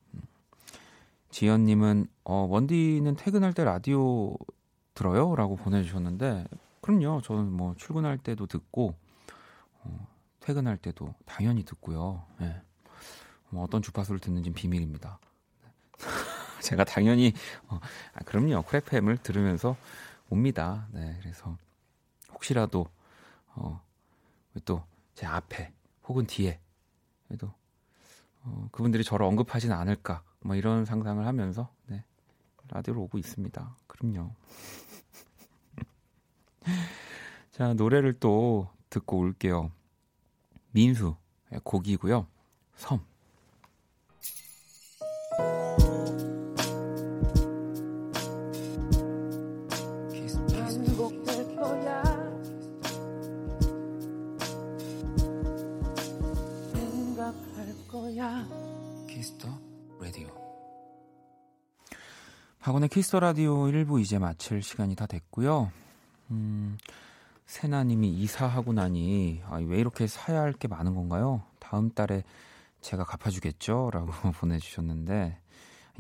음. 1.35 1.37
지연님은 1.37 2.07
어, 2.25 2.47
원디는 2.49 3.17
퇴근할 3.17 3.53
때 3.53 3.65
라디오 3.65 4.37
들어요? 4.95 5.35
라고 5.37 5.57
보내주셨는데 5.57 6.47
그럼요. 6.81 7.23
저는 7.23 7.51
뭐 7.53 7.75
출근할 7.77 8.19
때도 8.19 8.47
듣고 8.47 8.95
어, 9.83 10.07
퇴근할 10.41 10.77
때도 10.77 11.15
당연히 11.27 11.65
듣고요. 11.65 12.25
네. 12.39 12.61
뭐 13.51 13.65
어떤 13.65 13.83
주파수를 13.83 14.21
듣는지는 14.21 14.55
비밀입니다. 14.55 15.19
제가 16.63 16.85
당연히 16.85 17.33
어, 17.69 17.81
아, 18.15 18.21
그럼요. 18.25 18.63
크래프햄을 18.63 19.19
들으면서 19.19 19.77
옵니다. 20.31 20.87
네, 20.93 21.17
그래서 21.21 21.57
혹시라도 22.33 22.87
어, 23.55 23.81
또 24.65 24.85
제 25.15 25.27
앞에 25.27 25.73
혹은 26.09 26.27
뒤에 26.27 26.59
그래도 27.27 27.53
어, 28.43 28.69
그분들이 28.73 29.05
저를 29.05 29.25
언급하진 29.27 29.73
않을까 29.73 30.23
뭐 30.45 30.55
이런 30.57 30.85
상상을 30.85 31.27
하면서 31.27 31.71
네, 31.87 32.05
라디오로 32.69 33.03
오고 33.03 33.19
있습니다. 33.19 33.77
그럼요. 33.87 34.31
자 37.51 37.73
노래를 37.73 38.21
또 38.21 38.69
듣고 38.91 39.19
올게요. 39.19 39.73
민수 40.73 41.17
곡이고요. 41.65 42.27
섬. 42.77 43.01
박원의 62.65 62.89
키스 62.89 63.15
라디오 63.17 63.67
1부 63.67 64.01
이제 64.01 64.19
마칠 64.19 64.63
시간이 64.63 64.97
다 64.97 65.05
됐고요. 65.05 65.71
음, 66.31 66.79
세나님이 67.45 68.09
이사하고 68.09 68.73
나니 68.73 69.43
아, 69.45 69.57
왜 69.57 69.79
이렇게 69.79 70.07
사야 70.07 70.41
할 70.41 70.55
게 70.55 70.67
많은 70.67 70.95
건가요? 70.95 71.43
다음 71.59 71.91
달에 71.91 72.23
제가 72.81 73.05
갚아주겠죠? 73.05 73.91
라고 73.93 74.07
보내주셨는데 74.41 75.39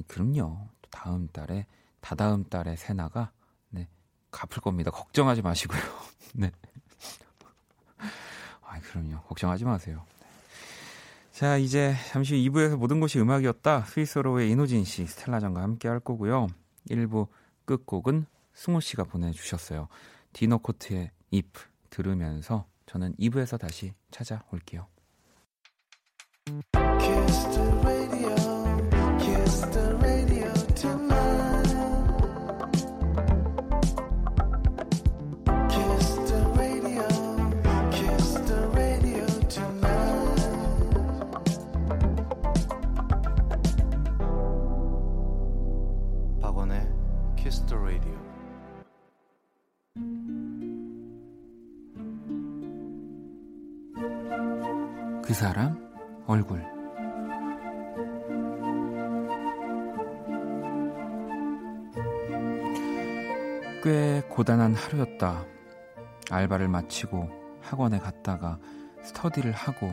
그럼요. 0.08 0.56
다음 0.90 1.28
달에 1.28 1.66
다다음 2.00 2.44
달에 2.44 2.76
세나가 2.76 3.30
네, 3.68 3.86
갚을 4.30 4.62
겁니다. 4.62 4.90
걱정하지 4.90 5.42
마시고요. 5.42 5.80
네. 6.32 6.50
아, 8.62 8.80
그럼요. 8.80 9.20
걱정하지 9.24 9.66
마세요. 9.66 10.02
자, 11.34 11.56
이제 11.56 11.96
잠시 12.12 12.36
2부에서 12.36 12.76
모든 12.76 13.00
것이 13.00 13.18
음악이었다. 13.18 13.86
스위스로의 13.86 14.52
이노진 14.52 14.84
씨, 14.84 15.04
스텔라장과 15.04 15.62
함께 15.62 15.88
할 15.88 15.98
거고요. 15.98 16.46
1부 16.88 17.26
끝곡은 17.64 18.26
승호 18.52 18.78
씨가 18.78 19.02
보내주셨어요. 19.02 19.88
디너 20.32 20.58
코트의 20.58 21.10
if 21.32 21.60
들으면서 21.90 22.66
저는 22.86 23.16
2부에서 23.16 23.58
다시 23.58 23.94
찾아올게요. 24.12 24.86
그 55.34 55.40
사람 55.40 55.76
얼굴 56.28 56.64
꽤 63.82 64.22
고단한 64.28 64.74
하루였다. 64.74 65.44
알바를 66.30 66.68
마치고 66.68 67.28
학원에 67.60 67.98
갔다가 67.98 68.60
스터디를 69.02 69.50
하고 69.50 69.92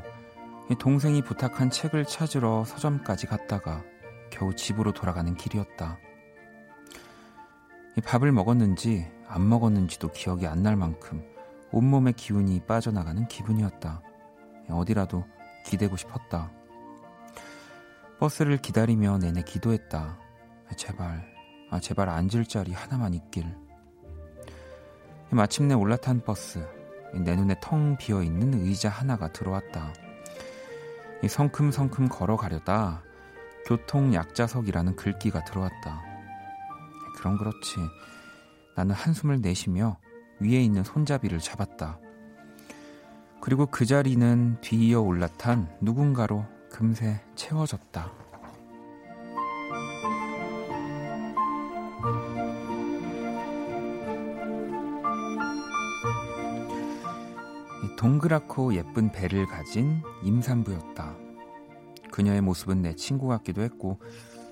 동생이 0.78 1.24
부탁한 1.24 1.72
책을 1.72 2.06
찾으러 2.06 2.64
서점까지 2.64 3.26
갔다가 3.26 3.82
겨우 4.30 4.56
집으로 4.56 4.94
돌아가는 4.94 5.34
길이었다. 5.34 5.98
밥을 8.06 8.32
먹었는지 8.32 9.12
안 9.28 9.50
먹었는지도 9.50 10.12
기억이 10.12 10.46
안 10.46 10.62
날 10.62 10.76
만큼 10.76 11.24
온몸의 11.72 12.14
기운이 12.14 12.60
빠져나가는 12.68 13.28
기분이었다. 13.28 14.04
어디라도 14.72 15.26
기대고 15.66 15.98
싶었다. 15.98 16.52
버스를 18.20 18.58
기다리며 18.58 19.18
내내 19.18 19.44
기도했다. 19.44 20.20
제발, 20.76 21.26
아, 21.70 21.80
제발 21.80 22.10
앉을 22.10 22.46
자리 22.46 22.72
하나만 22.72 23.14
있길. 23.14 23.46
마침내 25.32 25.74
올라탄 25.74 26.22
버스. 26.22 26.66
내 27.14 27.36
눈에 27.36 27.56
텅 27.62 27.98
비어 27.98 28.22
있는 28.22 28.54
의자 28.54 28.90
하나가 28.90 29.32
들어왔다. 29.32 29.94
성큼성큼 31.28 32.10
걸어가려다 32.10 33.04
교통 33.66 34.14
약자석이라는 34.14 34.96
글귀가 34.96 35.44
들어왔다. 35.44 36.02
그럼 37.18 37.38
그렇지. 37.38 37.78
나는 38.76 38.96
한숨을 38.96 39.42
내쉬며 39.42 39.98
위에 40.40 40.62
있는 40.62 40.84
손잡이를 40.84 41.40
잡았다. 41.40 42.00
그리고 43.42 43.66
그 43.66 43.88
자리는 43.88 44.58
뒤이어 44.62 45.02
올라탄 45.02 45.68
누군가로 45.82 46.46
금세 46.70 47.20
채워졌다. 47.36 48.12
동그랗고 57.98 58.76
예쁜 58.76 59.12
배를 59.12 59.48
가진 59.48 60.02
임산부였다. 60.24 61.16
그녀의 62.12 62.42
모습은 62.42 62.84
내 62.84 62.96
친구 62.96 63.28
같기도 63.28 63.62
했고 63.62 64.00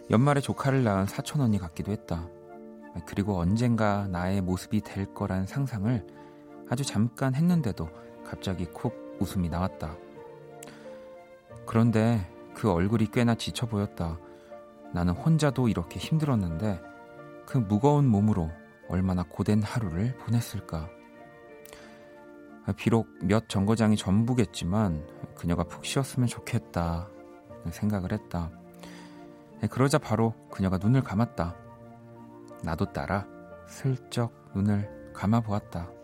연말에 0.10 0.42
조카를 0.42 0.84
낳은 0.84 1.06
사촌 1.06 1.42
언니 1.42 1.60
같기도 1.60 1.92
했다. 1.92 2.28
그리고 3.06 3.38
언젠가 3.38 4.08
나의 4.08 4.42
모습이 4.42 4.82
될 4.82 5.14
거란 5.14 5.46
상상을 5.46 6.06
아주 6.70 6.84
잠깐 6.84 7.36
했는데도 7.36 7.88
갑자기 8.30 8.66
콕 8.66 8.94
웃음이 9.20 9.50
나왔다. 9.50 9.98
그런데 11.66 12.22
그 12.54 12.72
얼굴이 12.72 13.08
꽤나 13.12 13.34
지쳐 13.34 13.66
보였다. 13.66 14.20
나는 14.94 15.14
혼자도 15.14 15.68
이렇게 15.68 16.00
힘들었는데 16.00 16.80
그 17.48 17.58
무거운 17.58 18.08
몸으로 18.08 18.52
얼마나 18.88 19.24
고된 19.24 19.64
하루를 19.64 20.16
보냈을까. 20.18 20.90
비록 22.78 23.08
몇 23.24 23.50
정거장이 23.50 23.98
전부겠지만 23.98 25.08
그녀가 25.36 25.64
푹 25.64 25.84
쉬었으면 25.84 26.28
좋겠다 26.28 27.10
생각을 27.72 28.12
했다. 28.14 28.52
그러자 29.72 29.98
바로 29.98 30.36
그녀가 30.52 30.78
눈을 30.78 31.02
감았다. 31.02 31.56
나도 32.64 32.94
따라 32.94 33.26
슬쩍 33.68 34.34
눈을 34.54 35.12
감아 35.14 35.42
보았다. 35.42 35.99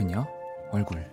그녀 0.00 0.26
얼굴. 0.70 1.06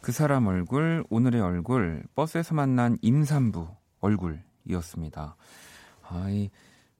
그 0.00 0.12
사람 0.12 0.46
얼굴, 0.46 1.04
오늘의 1.10 1.40
얼굴, 1.40 2.04
버스에서 2.14 2.54
만난 2.54 2.96
임산부 3.02 3.66
얼굴이었습니다. 3.98 5.34
아이, 6.10 6.48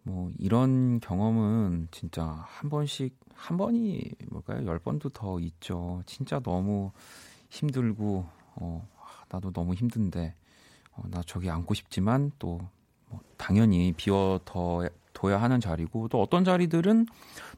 뭐, 0.03 0.33
이런 0.41 0.99
경험은 0.99 1.87
진짜 1.93 2.25
한 2.25 2.69
번씩, 2.69 3.17
한 3.35 3.57
번이 3.57 4.11
뭘까요? 4.29 4.67
열 4.67 4.81
번도 4.81 5.11
더 5.11 5.39
있죠. 5.39 6.03
진짜 6.05 6.41
너무 6.41 6.91
힘들고, 7.49 8.27
어, 8.57 8.89
나도 9.29 9.53
너무 9.53 9.75
힘든데, 9.75 10.35
어, 10.95 11.03
나 11.13 11.23
저기 11.25 11.49
앉고 11.49 11.75
싶지만 11.75 12.33
또, 12.41 12.59
뭐, 12.59 12.69
당연히 13.37 13.93
비워둬야 13.93 14.91
하는 15.39 15.61
자리고, 15.61 16.09
또 16.09 16.21
어떤 16.23 16.45
자리들은 16.45 17.07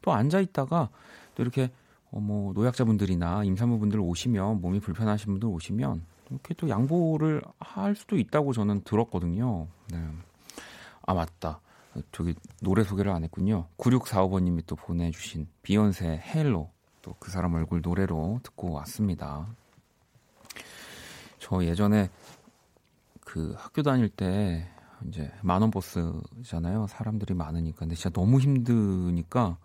또 0.02 0.12
앉아 0.12 0.40
있다가 0.40 0.90
또 1.34 1.42
이렇게 1.42 1.70
어, 2.10 2.20
뭐 2.20 2.52
노약자분들이나 2.52 3.44
임산부분들 3.44 3.98
오시면 4.00 4.60
몸이 4.60 4.80
불편하신 4.80 5.32
분들 5.32 5.48
오시면 5.48 6.04
이렇게 6.30 6.54
또 6.54 6.68
양보를 6.68 7.42
할 7.58 7.96
수도 7.96 8.16
있다고 8.16 8.52
저는 8.52 8.82
들었거든요. 8.84 9.66
네. 9.90 9.98
아 11.06 11.14
맞다. 11.14 11.60
저기 12.12 12.34
노래 12.60 12.82
소개를 12.82 13.12
안 13.12 13.24
했군요. 13.24 13.66
9645번님이 13.78 14.64
또 14.66 14.76
보내주신 14.76 15.48
비욘세 15.62 16.22
Halo 16.24 16.70
또 17.02 17.14
그 17.18 17.30
사람 17.30 17.54
얼굴 17.54 17.82
노래로 17.82 18.40
듣고 18.42 18.72
왔습니다. 18.72 19.46
저 21.38 21.62
예전에 21.64 22.10
그 23.20 23.54
학교 23.58 23.82
다닐 23.82 24.08
때 24.08 24.66
이제 25.06 25.30
만원 25.42 25.70
버스잖아요. 25.70 26.86
사람들이 26.88 27.34
많으니까. 27.34 27.80
근데 27.80 27.94
진짜 27.94 28.10
너무 28.10 28.40
힘드니까 28.40 29.58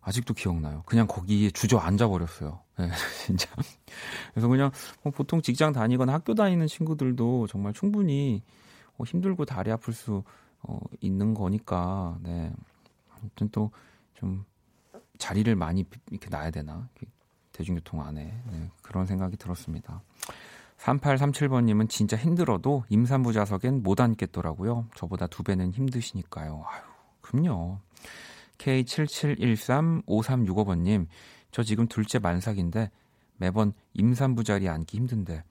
아직도 0.00 0.34
기억나요. 0.34 0.82
그냥 0.86 1.06
거기에 1.06 1.50
주저앉아 1.50 2.08
버렸어요. 2.08 2.60
네, 2.78 2.88
진짜. 3.26 3.48
그래서 4.32 4.48
그냥 4.48 4.70
뭐 5.02 5.12
보통 5.12 5.42
직장 5.42 5.72
다니거나 5.72 6.12
학교 6.12 6.34
다니는 6.34 6.66
친구들도 6.68 7.48
정말 7.48 7.72
충분히 7.72 8.42
어, 8.98 9.04
힘들고 9.04 9.44
다리 9.44 9.70
아플 9.70 9.92
수 9.92 10.22
어, 10.62 10.78
있는 11.00 11.34
거니까, 11.34 12.18
네. 12.22 12.52
아무튼 13.10 13.48
또 13.50 13.70
좀 14.16 14.44
자리를 15.18 15.54
많이 15.54 15.84
이렇게 16.10 16.28
놔야 16.28 16.50
되나. 16.50 16.88
대중교통 17.52 18.02
안에. 18.02 18.42
네, 18.50 18.70
그런 18.82 19.06
생각이 19.06 19.36
들었습니다. 19.36 20.02
3837번님은 20.78 21.88
진짜 21.88 22.16
힘들어도 22.16 22.84
임산부 22.88 23.32
좌석엔 23.32 23.82
못 23.82 24.00
앉겠더라고요. 24.00 24.86
저보다 24.94 25.26
두 25.26 25.42
배는 25.42 25.72
힘드시니까요. 25.72 26.64
아유, 26.66 26.82
그럼요. 27.22 27.80
K77135365번님, 28.58 31.06
저 31.50 31.62
지금 31.62 31.88
둘째 31.88 32.18
만삭인데 32.18 32.90
매번 33.36 33.72
임산부 33.94 34.44
자리에 34.44 34.68
앉기 34.68 34.96
힘든데 34.96 35.42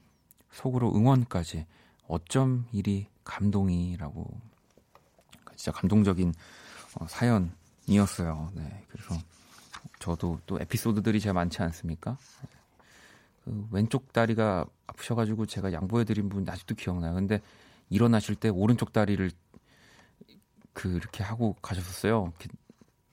속으로 0.52 0.96
응원까지 0.96 1.66
어쩜 2.08 2.66
이리 2.72 3.08
감동이라고 3.24 4.40
진짜 5.56 5.72
감동적인 5.72 6.34
어, 7.00 7.08
사연이었어요. 7.08 8.52
네, 8.54 8.86
그래서 8.88 9.16
저도 10.00 10.40
또 10.46 10.60
에피소드들이 10.60 11.20
제가 11.20 11.34
많지 11.34 11.62
않습니까? 11.64 12.18
그 13.46 13.68
왼쪽 13.72 14.12
다리가 14.12 14.66
아프셔가지고 14.88 15.46
제가 15.46 15.72
양보해드린 15.72 16.30
분 16.30 16.50
아직도 16.50 16.76
기억나요. 16.76 17.14
근데 17.14 17.42
일어나실 17.90 18.36
때 18.36 18.50
오른쪽 18.50 18.92
다리를 18.92 19.32
그렇게 20.74 21.24
하고 21.24 21.56
가셨었어요. 21.62 22.34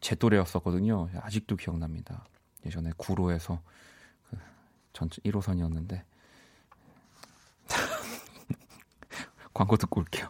제 0.01 0.14
또래였었거든요. 0.16 1.11
아직도 1.21 1.57
기억납니다. 1.57 2.25
예전에 2.66 2.90
구로에서 2.97 3.61
그 4.29 4.37
전체 4.92 5.21
1호선이었는데 5.23 6.03
광고 9.55 9.77
듣고 9.77 10.01
올게요. 10.01 10.29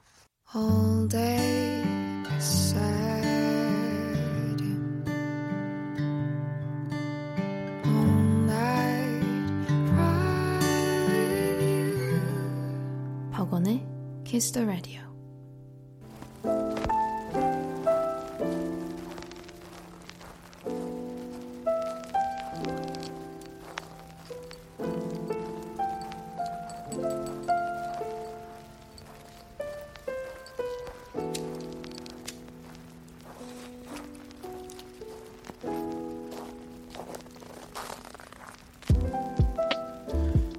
Kiss 14.33 14.51
the 14.51 14.67
Radio. 14.67 15.03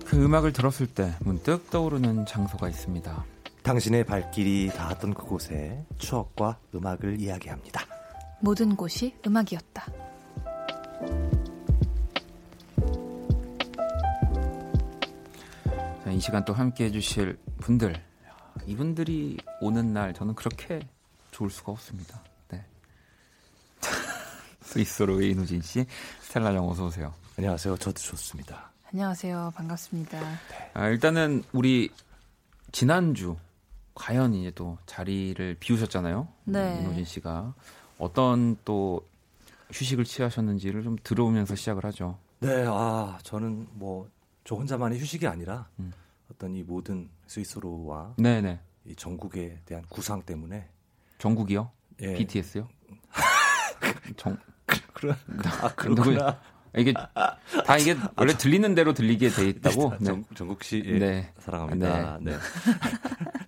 그 0.06 0.24
음악을 0.24 0.54
들었을 0.54 0.86
때 0.86 1.16
문득 1.22 1.72
떠오르는 1.72 2.28
장소가 2.28 2.70
있습니다. 2.70 3.26
당신의 3.64 4.04
발길이 4.04 4.68
닿았던 4.76 5.14
그곳에 5.14 5.86
추억과 5.98 6.60
음악을 6.76 7.20
이야기합니다. 7.22 7.86
모든 8.42 8.76
곳이 8.76 9.16
음악이었다. 9.26 9.86
이 16.12 16.20
시간 16.20 16.46
또 16.46 16.54
함께 16.54 16.86
해주실 16.86 17.40
분들. 17.60 17.96
이분들이 18.68 19.38
오는 19.62 19.94
날 19.94 20.14
저는 20.14 20.36
그렇게 20.36 20.80
좋을 21.32 21.50
수가 21.50 21.72
없습니다. 21.72 22.22
네. 22.50 22.64
스위스로의 24.62 25.32
이노진 25.32 25.62
씨, 25.62 25.86
스텔라 26.22 26.54
영 26.54 26.70
어서 26.70 26.86
오세요. 26.86 27.14
안녕하세요. 27.38 27.78
저도 27.78 28.00
좋습니다. 28.00 28.72
안녕하세요. 28.92 29.54
반갑습니다. 29.56 30.20
아, 30.76 30.88
일단은 30.88 31.44
우리 31.52 31.90
지난주 32.72 33.36
과연 33.96 34.34
이제 34.34 34.52
또 34.52 34.78
자리를 34.86 35.58
비우셨잖아요. 35.60 36.28
네. 36.46 36.80
이노진 36.82 37.06
씨가 37.06 37.54
어떤 37.98 38.58
또 38.66 39.08
휴식을 39.72 40.04
취하셨는지를 40.04 40.84
좀 40.84 40.98
들어오면서 41.04 41.56
시작을 41.56 41.84
하죠. 41.86 42.18
네, 42.40 42.66
아 42.68 43.18
저는 43.24 43.68
뭐 43.74 44.08
저 44.44 44.56
혼자만의 44.56 45.00
휴식이 45.00 45.26
아니라 45.28 45.68
음. 45.80 45.92
어떤 46.32 46.56
이 46.56 46.64
모든 46.64 47.10
스위스로와 47.28 48.16
네네. 48.18 48.60
이 48.86 48.96
전국에 48.96 49.60
대한 49.66 49.84
구상 49.88 50.22
때문에 50.22 50.68
전국이요? 51.18 51.72
예. 52.02 52.14
BTS요? 52.16 52.68
정, 54.18 54.38
그런 54.94 55.16
아 55.62 55.70
그렇구나. 55.76 56.42
이게 56.76 56.92
다 56.92 57.78
이게 57.78 57.96
원래 58.18 58.34
들리는 58.36 58.74
대로 58.76 58.94
들리게 58.94 59.30
돼 59.30 59.48
있다고. 59.50 59.92
네. 60.00 60.06
전, 60.06 60.26
전국 60.36 60.64
씨 60.64 60.82
예, 60.86 60.98
네. 60.98 61.34
사랑합니다. 61.38 62.18
네. 62.20 62.34
아니, 62.34 62.42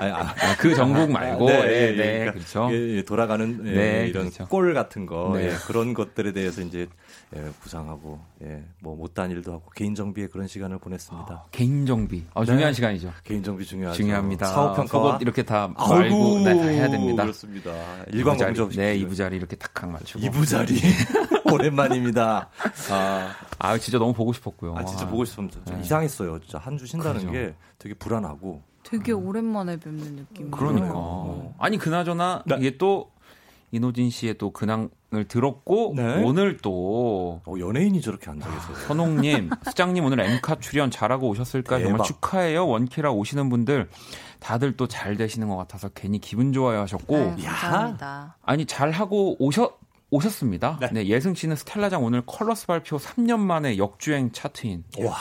아, 0.00 0.06
아, 0.06 0.56
그 0.58 0.74
전국 0.74 1.10
말고, 1.10 1.46
네, 1.46 1.62
네, 1.62 1.68
예, 1.68 1.86
네, 1.96 1.96
그러니까 2.18 2.32
그렇죠. 2.32 2.68
예, 2.72 3.02
돌아가는 3.02 3.62
예, 3.66 3.70
네, 3.72 4.06
이런 4.08 4.24
그렇죠. 4.30 4.46
골 4.48 4.74
같은 4.74 5.06
거 5.06 5.32
네. 5.34 5.46
예, 5.46 5.54
그런 5.66 5.94
것들에 5.94 6.32
대해서 6.32 6.60
이제 6.62 6.86
예, 7.36 7.42
구상하고 7.62 8.20
예, 8.42 8.62
뭐 8.80 8.96
못다한 8.96 9.30
일도 9.30 9.52
하고 9.52 9.70
개인 9.74 9.94
정비에 9.94 10.26
그런 10.28 10.46
시간을 10.46 10.78
보냈습니다. 10.78 11.46
개인 11.50 11.86
정비. 11.86 12.24
아, 12.34 12.40
네. 12.40 12.46
중요한 12.46 12.72
시간이죠. 12.72 13.12
개인 13.24 13.42
정비 13.42 13.64
중요하죠. 13.64 13.96
중요합니다. 13.96 14.46
사업 14.46 14.76
평가 14.76 15.18
이렇게 15.20 15.42
다 15.42 15.68
말고 15.76 16.38
네, 16.40 16.54
다 16.56 16.62
해야 16.66 16.88
됩니다. 16.90 17.22
그렇습니다. 17.24 17.72
일광 18.12 18.36
공정 18.36 18.68
네, 18.70 18.96
이부 18.96 19.14
자리 19.14 19.36
이렇게 19.36 19.56
탁탁 19.56 19.90
맞추고. 19.90 20.24
이부 20.24 20.44
자리 20.46 20.78
오랜만입니다. 21.50 22.48
아, 22.90 23.30
아, 23.58 23.78
진짜 23.78 23.98
너무 23.98 24.12
보고 24.12 24.32
싶었고요. 24.32 24.74
아 24.76 24.84
진짜 24.84 25.06
보고 25.08 25.24
싶습니다. 25.24 25.58
좀 25.64 25.76
네. 25.76 25.82
이상했어요. 25.82 26.38
진짜 26.40 26.58
한 26.58 26.78
주 26.78 26.86
쉰다는 26.86 27.20
그러죠. 27.26 27.32
게 27.32 27.54
되게 27.78 27.94
불안하고 27.94 28.62
되게 28.88 29.12
오랜만에 29.12 29.76
뵙는 29.78 30.16
느낌. 30.16 30.50
그러니까. 30.50 30.92
어. 30.94 31.54
아니 31.58 31.76
그나저나 31.78 32.42
네. 32.46 32.56
이게 32.58 32.78
또 32.78 33.10
이노진 33.70 34.08
씨의 34.08 34.38
또 34.38 34.50
근황을 34.50 34.88
들었고 35.28 35.92
네. 35.94 36.22
오늘 36.24 36.56
또 36.56 37.42
어, 37.44 37.54
연예인이 37.58 38.00
저렇게 38.00 38.30
앉아 38.30 38.48
계세요. 38.50 38.76
선홍님, 38.86 39.50
수장님 39.68 40.04
오늘 40.04 40.20
엠카 40.20 40.56
출연 40.60 40.90
잘하고 40.90 41.28
오셨을까 41.28 41.76
정말 41.78 41.92
대박. 41.92 42.04
축하해요. 42.04 42.66
원키라 42.66 43.10
오시는 43.12 43.50
분들 43.50 43.90
다들 44.40 44.76
또 44.76 44.86
잘 44.86 45.16
되시는 45.18 45.48
것 45.48 45.56
같아서 45.56 45.90
괜히 45.90 46.18
기분 46.18 46.52
좋아요 46.54 46.80
하셨고 46.80 47.16
네, 47.36 47.42
감사합니다. 47.44 48.36
아니 48.42 48.64
잘 48.64 48.90
하고 48.90 49.36
오셨 49.38 49.77
오셨습니다. 50.10 50.78
네. 50.80 50.88
네. 50.92 51.06
예승 51.06 51.34
씨는 51.34 51.54
스텔라장 51.56 52.02
오늘 52.02 52.22
컬러스 52.24 52.66
발표 52.66 52.96
3년 52.96 53.38
만에 53.40 53.76
역주행 53.76 54.32
차트인. 54.32 54.84
와, 55.00 55.14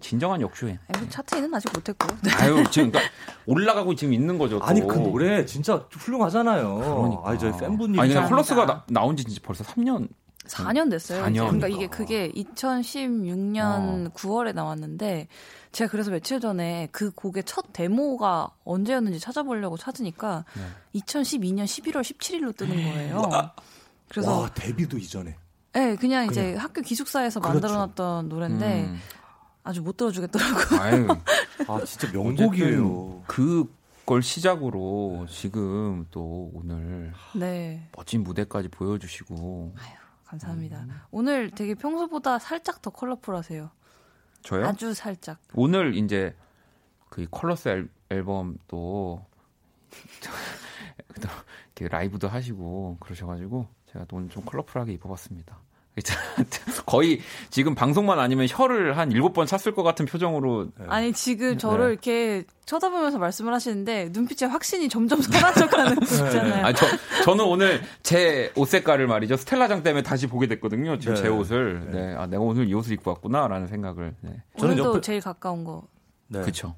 진정한 0.00 0.40
역주행. 0.40 0.78
엠 0.94 1.08
차트에는 1.10 1.52
아직 1.54 1.72
못했고. 1.74 2.06
네. 2.22 2.30
아유 2.36 2.62
지금 2.70 2.90
그러니까 2.92 3.00
올라가고 3.46 3.94
지금 3.96 4.12
있는 4.14 4.38
거죠. 4.38 4.58
또. 4.60 4.64
아니 4.64 4.80
그 4.80 4.94
노래 4.98 5.44
진짜 5.44 5.84
훌륭하잖아요. 5.90 6.76
그러니까. 6.76 7.22
아니 7.30 7.38
저희 7.38 7.52
팬분들이 7.58 8.00
아니 8.00 8.14
그냥. 8.14 8.28
컬러스가 8.28 8.66
나, 8.66 8.84
나온 8.88 9.16
지 9.16 9.24
진짜 9.24 9.40
벌써 9.44 9.64
3년. 9.64 10.08
4년 10.46 10.88
됐어요. 10.90 11.24
4년. 11.24 11.30
이제. 11.30 11.40
그러니까 11.40 11.50
그러니까. 11.50 11.68
이게 11.68 11.86
그게 11.88 12.30
2016년 12.32 14.12
9월에 14.12 14.54
나왔는데 14.54 15.26
제가 15.72 15.90
그래서 15.90 16.10
며칠 16.10 16.40
전에 16.40 16.88
그 16.92 17.10
곡의 17.10 17.42
첫 17.44 17.72
데모가 17.72 18.50
언제였는지 18.64 19.18
찾아보려고 19.20 19.76
찾으니까 19.76 20.44
네. 20.54 21.00
2012년 21.00 21.64
11월 21.64 22.00
17일로 22.02 22.56
뜨는 22.56 22.74
거예요. 22.94 23.22
그래서 24.08 24.40
와 24.40 24.48
데뷔도 24.54 24.98
이전에 24.98 25.36
네, 25.72 25.96
그냥 25.96 26.26
이제 26.26 26.54
학교 26.56 26.80
기숙사에서 26.80 27.40
그렇죠. 27.40 27.54
만들어놨던 27.60 28.28
노래인데 28.28 28.84
음. 28.84 29.00
아주 29.62 29.82
못 29.82 29.96
들어주겠더라고요. 29.96 30.80
아유. 30.80 31.08
아 31.68 31.84
진짜 31.84 32.10
명곡이에요. 32.12 33.22
그 33.26 33.78
걸 34.08 34.22
시작으로 34.22 35.26
지금 35.28 36.06
또 36.10 36.50
오늘 36.54 37.12
네, 37.34 37.86
멋진 37.94 38.22
무대까지 38.24 38.68
보여주시고 38.68 39.74
감사합니다. 40.24 40.78
음. 40.80 41.00
오늘 41.10 41.50
되게 41.50 41.74
평소보다 41.74 42.38
살짝 42.38 42.80
더 42.80 42.88
컬러풀하세요. 42.88 43.70
저요? 44.40 44.66
아주 44.66 44.94
살짝. 44.94 45.38
오늘 45.52 45.94
이제 45.94 46.34
그 47.10 47.26
컬러스 47.30 47.68
앨, 47.68 47.90
앨범 48.08 48.56
또 48.66 49.26
또 51.20 51.28
이렇게 51.76 51.94
라이브도 51.94 52.28
하시고 52.28 52.96
그러셔가지고 53.00 53.68
제가 53.98 54.06
또 54.06 54.16
오늘 54.16 54.28
좀 54.28 54.44
컬러풀하게 54.44 54.92
입어봤습니다. 54.92 55.58
거의 56.86 57.18
지금 57.50 57.74
방송만 57.74 58.20
아니면 58.20 58.46
혀를 58.48 58.96
한 58.96 59.10
일곱 59.10 59.32
번 59.32 59.46
찼을 59.48 59.74
것 59.74 59.82
같은 59.82 60.06
표정으로 60.06 60.68
아니 60.86 61.12
지금 61.12 61.58
저를 61.58 61.86
네. 61.86 61.92
이렇게 61.92 62.44
쳐다보면서 62.66 63.18
말씀을 63.18 63.52
하시는데 63.52 64.10
눈빛에 64.12 64.46
확신이 64.46 64.88
점점 64.88 65.20
사라져가는 65.22 65.96
거 65.96 66.04
있잖아요. 66.04 66.64
아니, 66.66 66.76
저, 66.76 66.86
저는 67.24 67.44
오늘 67.44 67.82
제 68.04 68.52
옷 68.56 68.68
색깔을 68.68 69.08
말이죠. 69.08 69.36
스텔라장 69.38 69.82
때문에 69.82 70.04
다시 70.04 70.28
보게 70.28 70.46
됐거든요. 70.46 71.00
지금 71.00 71.14
네. 71.16 71.22
제 71.22 71.28
옷을. 71.28 71.90
네. 71.90 72.00
네. 72.10 72.14
아, 72.14 72.26
내가 72.28 72.44
오늘 72.44 72.68
이 72.68 72.74
옷을 72.74 72.92
입고 72.92 73.10
왔구나라는 73.10 73.66
생각을. 73.66 74.14
네. 74.20 74.40
저는 74.56 74.74
오늘도 74.78 74.98
옆에- 74.98 75.02
제일 75.02 75.20
가까운 75.20 75.64
거. 75.64 75.82
네. 76.28 76.42
그쵸. 76.42 76.76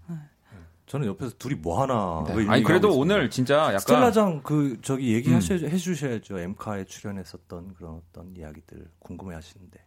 저는 0.91 1.07
옆에서 1.07 1.31
둘이 1.39 1.55
뭐 1.55 1.81
하나. 1.81 2.25
네. 2.27 2.35
왜 2.35 2.49
아니, 2.49 2.65
그래도 2.65 2.89
있습니다. 2.89 3.15
오늘 3.15 3.31
진짜 3.31 3.55
약간. 3.59 3.75
음. 3.75 3.79
스텔라장 3.79 4.41
그 4.43 4.77
저기 4.83 5.15
얘기하셔 5.15 5.55
해주셔야죠. 5.55 6.41
엠카에 6.41 6.85
출연했었던 6.85 7.75
그런 7.75 8.01
어떤 8.11 8.35
이야기들 8.37 8.89
궁금해하시는데. 8.99 9.79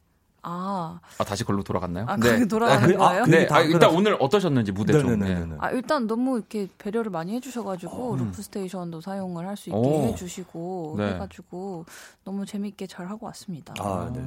아, 0.44 1.00
아, 1.18 1.24
다시 1.26 1.44
걸로 1.44 1.62
돌아갔나요? 1.63 2.06
아, 2.08 2.16
그게 2.16 2.46
돌아가는 2.46 2.88
그- 2.88 3.02
아, 3.04 3.08
거예요? 3.10 3.24
그- 3.24 3.30
네. 3.32 3.48
아, 3.50 3.62
일단 3.62 3.80
끝났어요. 3.80 3.98
오늘 3.98 4.18
어떠셨는지 4.20 4.72
무대 4.72 4.94
좀. 4.94 5.20
네. 5.20 5.46
아, 5.60 5.72
일단 5.72 6.08
너무 6.08 6.38
이렇게 6.38 6.68
배려를 6.78 7.12
많이 7.12 7.34
해주셔가지고 7.36 8.16
루프 8.18 8.42
스테이션도 8.42 9.02
사용을 9.02 9.46
할 9.46 9.58
수 9.58 9.70
있게 9.72 9.78
음. 9.78 9.84
오. 9.84 10.08
해주시고 10.08 10.96
네. 11.00 11.13
해가지고 11.16 11.86
너무 12.24 12.46
재밌게 12.46 12.88
잘 12.88 13.08
하고 13.10 13.26
왔습니다. 13.26 13.74
아, 13.80 14.10
네. 14.13 14.22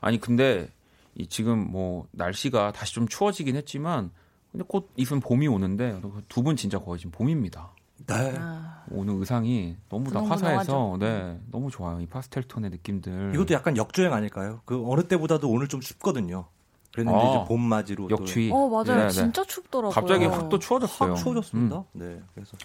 아니, 0.00 0.18
근데 0.18 0.68
이 1.14 1.26
지금 1.26 1.70
뭐 1.70 2.06
날씨가 2.12 2.72
다시 2.72 2.94
좀 2.94 3.06
추워지긴 3.08 3.56
했지만 3.56 4.10
근데 4.52 4.64
곧 4.68 4.90
있으면 4.96 5.20
봄이 5.20 5.46
오는데 5.48 6.00
두 6.28 6.42
분 6.42 6.56
진짜 6.56 6.78
거의 6.78 6.98
지금 6.98 7.12
봄입니다. 7.12 7.70
네. 8.06 8.34
아, 8.38 8.82
오늘 8.90 9.14
의상이 9.16 9.76
너무 9.88 10.10
다. 10.10 10.20
화사해서 10.22 10.96
네 10.98 11.38
너무 11.50 11.70
좋아요 11.70 12.00
이 12.00 12.06
파스텔 12.06 12.44
톤의 12.44 12.70
느낌들 12.70 13.32
이것도 13.34 13.54
약간 13.54 13.76
역주행 13.76 14.12
아닐까요? 14.12 14.62
그 14.64 14.82
어느 14.90 15.02
때보다도 15.06 15.48
오늘 15.50 15.68
좀 15.68 15.80
춥거든요. 15.80 16.46
그랬는데 16.92 17.18
아, 17.20 17.28
이제 17.30 17.44
봄 17.46 17.60
맞이로 17.60 18.08
또 18.08 18.16
역추위 18.18 18.50
어 18.52 18.68
맞아요, 18.68 18.84
네, 18.98 19.02
네. 19.04 19.10
진짜 19.10 19.44
춥더라고요. 19.44 19.90
갑자기 19.94 20.24
확 20.24 20.48
또 20.48 20.58
추워졌어요 20.58 21.10
확 21.10 21.16
추워졌습니다. 21.16 21.76
음. 21.78 21.84
네, 21.92 22.20
그래서 22.34 22.56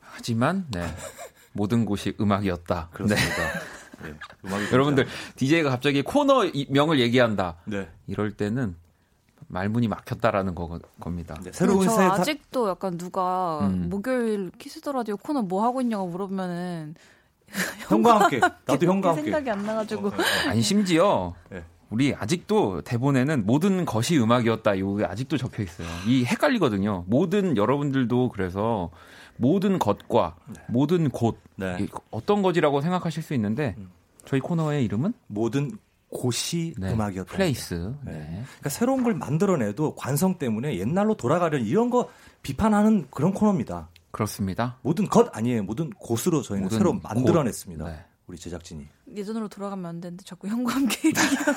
하지만 0.00 0.66
네 0.70 0.80
모든 1.52 1.84
곳이 1.84 2.14
음악이었다 2.20 2.88
네. 2.90 2.96
그렇습니다. 2.96 3.36
네, 4.04 4.14
음악이 4.46 4.64
여러분들 4.72 5.06
DJ가 5.36 5.68
갑자기 5.70 6.02
코너 6.02 6.46
이- 6.46 6.66
명을 6.70 6.98
얘기한다 7.00 7.56
네, 7.66 7.88
이럴 8.06 8.30
때는 8.32 8.76
말문이 9.52 9.86
막혔다라는 9.86 10.54
거, 10.54 10.80
겁니다 10.98 11.38
네, 11.44 11.52
새로운 11.52 11.86
저 11.86 12.00
아직도 12.00 12.70
약간 12.70 12.96
누가 12.96 13.60
음. 13.66 13.88
목요일 13.90 14.50
Kiss 14.58 14.77
the 14.77 14.92
Radio 14.92 15.18
코너 15.18 15.42
뭐 15.42 15.62
하고 15.62 15.82
있냐고 15.82 16.06
물어보면은 16.06 16.94
형과 17.86 18.20
함께 18.20 18.40
나도 18.40 18.86
형과 18.86 19.10
함께 19.10 19.24
생각이 19.24 19.50
안 19.50 19.62
나가지고 19.64 20.08
어, 20.08 20.10
어, 20.10 20.14
어. 20.14 20.48
아니 20.48 20.62
심지어 20.62 21.34
네. 21.50 21.62
우리 21.90 22.14
아직도 22.14 22.80
대본에는 22.80 23.44
모든 23.44 23.84
것이 23.84 24.18
음악이었다 24.18 24.74
이게 24.74 25.04
아직도 25.04 25.36
적혀 25.36 25.62
있어요. 25.62 25.86
이 26.06 26.24
헷갈리거든요. 26.24 27.04
모든 27.06 27.58
여러분들도 27.58 28.30
그래서 28.30 28.88
모든 29.36 29.78
것과 29.78 30.36
모든 30.68 31.10
곳 31.10 31.38
네. 31.56 31.86
어떤 32.10 32.40
것이라고 32.40 32.80
생각하실 32.80 33.22
수 33.22 33.34
있는데 33.34 33.74
음. 33.76 33.90
저희 34.24 34.40
코너의 34.40 34.82
이름은 34.86 35.12
모든 35.26 35.76
곳이 36.12 36.74
네, 36.78 36.92
음악이었다. 36.92 37.32
플레이스. 37.32 37.74
네. 38.04 38.12
네. 38.12 38.42
그러니까 38.44 38.68
새로운 38.68 39.02
걸 39.02 39.14
만들어내도 39.14 39.94
관성 39.96 40.38
때문에 40.38 40.78
옛날로 40.78 41.14
돌아가려는 41.16 41.66
이런 41.66 41.90
거 41.90 42.08
비판하는 42.42 43.06
그런 43.10 43.32
코너입니다. 43.32 43.88
그렇습니다. 44.10 44.78
모든 44.82 45.08
것 45.08 45.34
아니에요. 45.36 45.62
모든 45.64 45.90
곳으로 45.90 46.42
저희는 46.42 46.64
모든 46.64 46.78
새로 46.78 46.92
곳. 46.92 47.02
만들어냈습니다. 47.02 47.84
네. 47.84 48.04
우리 48.26 48.38
제작진이. 48.38 48.86
예전으로 49.16 49.48
돌아가면 49.48 49.84
안 49.86 50.00
되는데 50.00 50.22
자꾸 50.24 50.46
형과 50.48 50.74
함께 50.74 51.08
얘기하고 51.08 51.50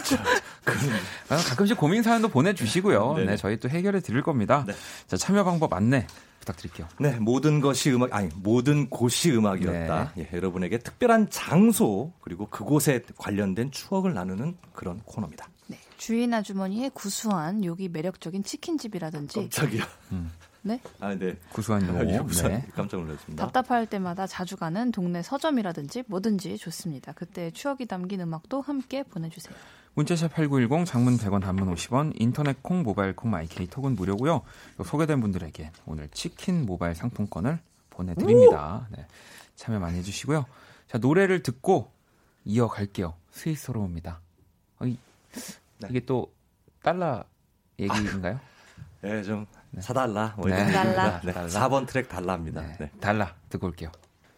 아, 1.29 1.37
가끔씩 1.37 1.77
고민 1.77 2.01
사연도 2.01 2.27
보내주시고요. 2.27 3.13
네네. 3.15 3.31
네, 3.31 3.37
저희 3.37 3.59
또 3.59 3.69
해결해 3.69 3.99
드릴 3.99 4.23
겁니다. 4.23 4.63
네. 4.67 4.73
자, 5.07 5.15
참여 5.17 5.43
방법 5.43 5.73
안내 5.73 6.07
부탁드릴게요. 6.45 6.87
네, 6.99 7.19
모든 7.19 7.59
것이 7.59 7.91
음악 7.91 8.13
아니 8.13 8.29
모든 8.35 8.89
곳이 8.89 9.31
음악이었다. 9.31 10.13
예, 10.17 10.29
여러분에게 10.31 10.77
특별한 10.77 11.29
장소 11.29 12.13
그리고 12.21 12.47
그곳에 12.47 13.01
관련된 13.17 13.71
추억을 13.71 14.13
나누는 14.13 14.55
그런 14.73 15.01
코너입니다. 15.03 15.47
네. 15.67 15.79
주인 15.97 16.33
아주머니의 16.33 16.91
구수한 16.93 17.65
요기 17.65 17.89
매력적인 17.89 18.43
치킨집이라든지 18.43 19.39
깜짝이야. 19.39 19.87
네? 20.61 20.79
아, 20.99 21.13
네. 21.13 21.35
구수한. 21.49 21.83
예, 22.09 22.17
우선 22.17 22.51
네. 22.51 22.65
깜짝 22.75 22.99
놀랐습니다. 23.01 23.45
답답할 23.45 23.85
때마다 23.85 24.25
자주 24.25 24.57
가는 24.57 24.91
동네 24.91 25.21
서점이라든지 25.21 26.05
뭐든지 26.07 26.57
좋습니다. 26.57 27.13
그때 27.13 27.51
추억이 27.51 27.85
담긴 27.85 28.21
음악도 28.21 28.61
함께 28.61 29.03
보내주세요. 29.03 29.55
문자샵 29.95 30.33
8910 30.33 30.85
장문 30.85 31.17
100원 31.17 31.41
단문 31.41 31.73
50원 31.73 32.11
인터넷 32.15 32.61
콩 32.61 32.83
모바일 32.83 33.15
콩 33.15 33.31
마이케이 33.31 33.65
톡은 33.65 33.95
무료고요. 33.95 34.41
또 34.77 34.83
소개된 34.83 35.21
분들에게 35.21 35.71
오늘 35.85 36.09
치킨 36.09 36.65
모바일 36.65 36.95
상품권을 36.95 37.59
보내드립니다. 37.89 38.87
네, 38.91 39.07
참여 39.55 39.79
많이 39.79 39.97
해주시고요. 39.99 40.45
자 40.87 40.97
노래를 40.97 41.43
듣고 41.43 41.91
이어갈게요. 42.43 43.15
스위스로 43.31 43.81
옵니다. 43.81 44.19
어, 44.79 44.85
이, 44.85 44.97
네. 45.79 45.87
이게 45.89 46.01
또 46.01 46.31
달러 46.83 47.23
얘기인가요? 47.79 48.39
네, 49.01 49.23
좀 49.23 49.45
사달라. 49.79 50.33
뭐 50.37 50.49
네. 50.49 50.55
이런 50.55 50.71
달라. 50.73 51.15
얘기입니다. 51.17 51.47
네, 51.47 51.47
4번 51.47 51.87
트랙 51.87 52.09
달라입니다. 52.09 52.61
네, 52.61 52.77
네. 52.79 52.91
달라 52.99 53.33
듣고 53.47 53.67
올게요. 53.67 53.91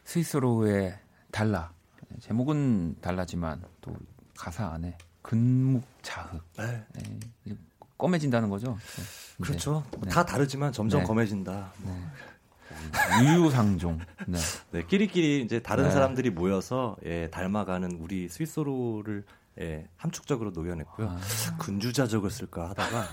스위스로의 0.04 0.98
달라 1.32 1.72
네, 2.10 2.18
제목은 2.20 2.98
달라지만 3.02 3.64
또 3.82 3.96
가사 4.38 4.68
안에 4.68 4.96
근묵 5.28 5.84
자흑 6.02 6.42
네. 6.58 6.86
네, 6.94 7.04
이제 7.44 7.58
검해진다는 7.98 8.50
거죠. 8.50 8.78
네. 8.96 9.04
그렇죠. 9.44 9.84
네. 10.02 10.10
다 10.10 10.26
다르지만 10.26 10.72
점점 10.72 11.02
네. 11.02 11.06
검해진다. 11.06 11.74
네. 11.84 13.24
유유상종. 13.24 14.00
네. 14.28 14.38
네, 14.72 14.86
끼리끼리 14.86 15.42
이제 15.44 15.60
다른 15.62 15.86
네. 15.86 15.92
사람들이 15.92 16.30
모여서 16.30 16.96
예, 17.06 17.30
닮아가는 17.30 17.92
우리 18.00 18.30
스위스로를 18.30 19.26
예, 19.60 19.86
함축적으로 19.98 20.52
녹여냈고요. 20.52 21.10
아. 21.10 21.20
근주자적을 21.58 22.30
쓸까 22.30 22.70
하다가 22.70 23.08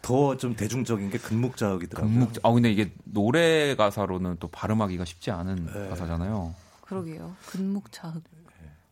더 0.00 0.36
좀 0.36 0.56
대중적인 0.56 1.10
게 1.10 1.18
근묵자흑이더라고요. 1.18 2.10
근묵. 2.12 2.32
아 2.42 2.50
근데 2.50 2.70
이게 2.72 2.92
노래 3.04 3.74
가사로는 3.76 4.38
또 4.40 4.48
발음하기가 4.48 5.04
쉽지 5.04 5.30
않은 5.32 5.66
네. 5.66 5.88
가사잖아요. 5.90 6.54
그러게요. 6.80 7.36
근묵자흑. 7.46 8.22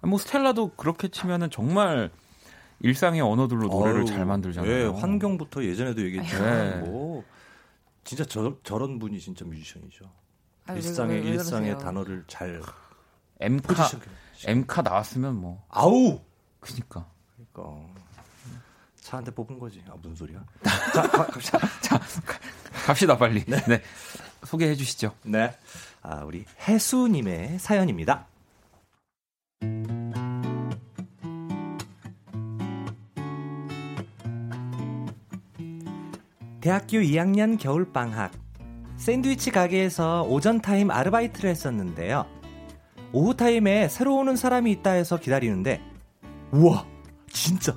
뭐 0.02 0.18
스텔라도 0.18 0.72
그렇게 0.76 1.08
치면은 1.08 1.50
일상의 2.80 3.20
언어들로 3.20 3.66
노래를 3.68 4.00
어우, 4.02 4.06
잘 4.06 4.24
만들잖아요. 4.24 4.70
예, 4.70 4.84
환경부터 4.86 5.64
예전에도 5.64 6.02
얘기했지만 6.02 6.70
네. 6.70 6.76
뭐 6.88 7.24
진짜 8.04 8.24
저, 8.24 8.56
저런 8.62 8.98
분이 9.00 9.18
진짜 9.20 9.44
뮤지션이죠. 9.44 10.04
왜- 10.68 10.76
일상의 10.76 11.16
왜- 11.20 11.24
왜 11.24 11.30
일상의? 11.30 11.78
단어를 11.78 12.24
잘 12.28 12.62
엠카. 13.40 13.88
엠카 14.46 14.82
나왔으면 14.82 15.34
뭐 15.34 15.64
아우. 15.68 16.20
그니까. 16.60 17.06
차한 19.00 19.24
대 19.24 19.30
뽑은 19.32 19.58
거지. 19.58 19.82
아 19.88 19.94
무슨 19.96 20.14
소리야? 20.14 20.44
자, 20.94 21.02
가- 21.08 21.26
갑시다. 21.26 21.58
자 21.82 21.98
가- 21.98 22.38
갑시다 22.86 23.16
빨리. 23.18 23.44
네. 23.44 23.82
소개해 24.44 24.76
주시죠. 24.76 25.12
네. 25.24 25.52
아, 26.02 26.22
우리 26.24 26.44
해수 26.68 27.08
님의 27.08 27.58
사연입니다. 27.58 28.26
대학교 36.60 36.98
2학년 36.98 37.56
겨울방학. 37.56 38.32
샌드위치 38.96 39.52
가게에서 39.52 40.24
오전 40.24 40.60
타임 40.60 40.90
아르바이트를 40.90 41.50
했었는데요. 41.50 42.26
오후 43.12 43.34
타임에 43.36 43.88
새로 43.88 44.16
오는 44.16 44.34
사람이 44.34 44.70
있다 44.72 44.90
해서 44.90 45.18
기다리는데, 45.18 45.80
우와, 46.50 46.84
진짜 47.30 47.74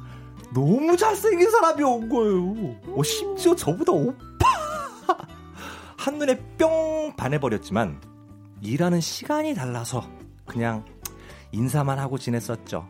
너무 0.54 0.98
잘생긴 0.98 1.50
사람이 1.52 1.84
온 1.84 2.10
거예요. 2.10 2.76
어, 2.96 3.04
심지어 3.04 3.56
저보다 3.56 3.91
오빠! 3.91 4.17
한눈에 5.98 6.39
뿅 6.58 7.13
반해버렸지만, 7.15 8.02
일하는 8.62 9.00
시간이 9.00 9.54
달라서 9.54 10.04
그냥 10.46 10.86
인사만 11.52 12.00
하고 12.00 12.17
지냈었죠. 12.17 12.89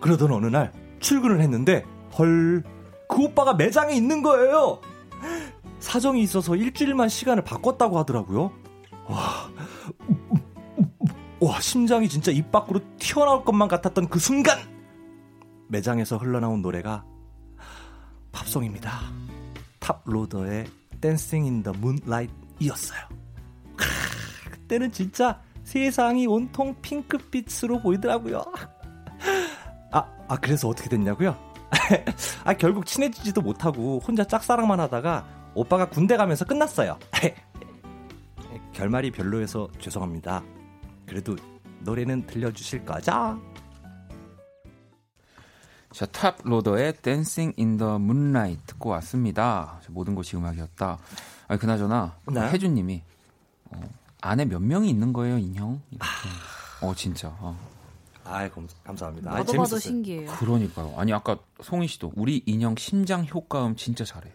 그러던 0.00 0.32
어느 0.32 0.46
날 0.46 0.72
출근을 1.00 1.40
했는데, 1.40 1.84
헐, 2.16 2.62
그 3.08 3.24
오빠가 3.24 3.54
매장에 3.54 3.92
있는 3.92 4.22
거예요! 4.22 4.80
사정이 5.80 6.22
있어서 6.22 6.56
일주일만 6.56 7.08
시간을 7.08 7.44
바꿨다고 7.44 7.98
하더라고요. 7.98 8.52
와, 9.08 9.50
와, 11.40 11.60
심장이 11.60 12.08
진짜 12.08 12.32
입 12.32 12.50
밖으로 12.50 12.80
튀어나올 12.98 13.44
것만 13.44 13.68
같았던 13.68 14.08
그 14.08 14.18
순간! 14.18 14.58
매장에서 15.68 16.16
흘러나온 16.16 16.62
노래가 16.62 17.04
팝송입니다. 18.32 18.90
Toploader의 19.80 20.66
Dancing 21.00 21.44
in 21.44 21.62
the 21.62 21.72
Moonlight이었어요. 21.72 23.00
크, 23.76 24.50
그때는 24.50 24.90
진짜 24.90 25.40
세상이 25.64 26.26
온통 26.26 26.74
핑크빛으로 26.80 27.82
보이더라고요. 27.82 28.42
아, 29.92 30.04
아 30.28 30.36
그래서 30.36 30.68
어떻게 30.68 30.88
됐냐고요? 30.88 31.36
아 32.44 32.54
결국 32.54 32.86
친해지지도 32.86 33.40
못하고 33.40 34.00
혼자 34.06 34.24
짝사랑만 34.24 34.80
하다가 34.80 35.26
오빠가 35.54 35.88
군대 35.88 36.16
가면서 36.16 36.44
끝났어요. 36.44 36.98
결말이 38.72 39.10
별로여서 39.10 39.68
죄송합니다. 39.78 40.42
그래도 41.06 41.36
노래는 41.80 42.26
들려주실 42.26 42.84
거죠? 42.84 43.40
자, 45.92 46.04
Toploader의 46.04 46.94
Dancing 47.00 47.54
in 47.58 47.78
the 47.78 47.94
Moonlight 47.94 48.66
듣고 48.66 48.90
왔습니다. 48.90 49.80
저 49.82 49.92
모든 49.92 50.14
것이 50.14 50.36
음악이었다. 50.36 50.98
아니, 51.48 51.58
그나저나, 51.58 52.16
네. 52.30 52.40
혜준님이, 52.50 53.02
어, 53.70 53.80
안에 54.20 54.44
몇 54.44 54.60
명이 54.60 54.90
있는 54.90 55.14
거예요, 55.14 55.38
인형? 55.38 55.80
이렇게. 55.90 56.06
어, 56.82 56.94
진짜. 56.94 57.34
어. 57.40 57.58
아 58.28 58.48
감사합니다. 58.84 59.30
아, 59.30 59.34
봐도 59.36 59.52
봐도. 59.54 59.78
신기해요. 59.78 60.30
그러니까요. 60.32 60.94
아니, 60.96 61.12
아까 61.12 61.38
송희 61.62 61.86
씨도, 61.86 62.12
우리 62.16 62.42
인형 62.46 62.74
심장 62.76 63.24
효과음 63.26 63.76
진짜 63.76 64.04
잘해. 64.04 64.32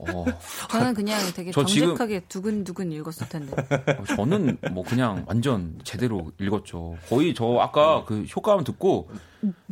어, 0.00 0.24
저는 0.70 0.94
그냥 0.94 1.18
되게 1.34 1.50
저 1.50 1.64
지금- 1.64 1.88
정직하게 1.88 2.20
두근두근 2.28 2.92
읽었을 2.92 3.28
텐데. 3.28 3.52
어, 3.98 4.04
저는 4.14 4.58
뭐 4.70 4.84
그냥 4.84 5.24
완전 5.26 5.76
제대로 5.82 6.30
읽었죠. 6.38 6.96
거의 7.08 7.34
저 7.34 7.58
아까 7.60 8.04
그 8.04 8.22
효과음 8.36 8.62
듣고 8.62 9.10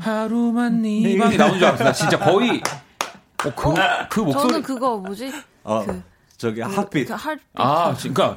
하루만 0.01 0.83
네 0.83 1.17
방이 1.17 1.37
나온 1.37 1.59
줄 1.59 1.65
알았어요. 1.69 1.93
진짜 1.93 2.19
거의 2.19 2.61
어, 3.45 3.55
그, 3.55 3.75
그 4.11 4.21
목소리. 4.21 4.49
저는 4.49 4.63
그거 4.63 4.97
뭐지? 4.99 5.31
어, 5.63 5.85
그- 5.85 6.03
저기 6.39 6.61
핫빛 6.61 7.07
그 7.09 7.15
할, 7.15 7.39
아, 7.55 7.95
그러니까 7.95 8.37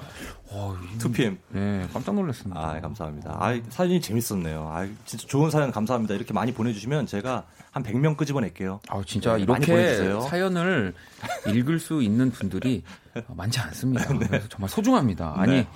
어, 0.51 0.75
2PM. 0.97 1.37
네, 1.49 1.87
깜짝 1.93 2.15
놀랐습니다. 2.15 2.59
아 2.59 2.79
감사합니다. 2.81 3.37
아 3.39 3.59
사연이 3.69 4.01
재밌었네요. 4.01 4.67
아 4.73 4.87
진짜 5.05 5.27
좋은 5.27 5.51
사연 5.51 5.71
감사합니다. 5.71 6.15
이렇게 6.15 6.33
많이 6.33 6.51
보내주시면 6.53 7.05
제가 7.05 7.45
한 7.71 7.83
100명 7.83 8.17
끄집어낼게요. 8.17 8.79
아, 8.89 9.01
진짜 9.05 9.35
네, 9.37 9.43
이렇게. 9.43 10.19
사연을 10.21 10.95
읽을 11.47 11.79
수 11.79 12.01
있는 12.01 12.31
분들이 12.31 12.83
많지 13.29 13.59
않습니다. 13.59 14.07
그래서 14.07 14.47
정말 14.49 14.69
소중합니다. 14.69 15.33
아니, 15.37 15.53
네. 15.57 15.67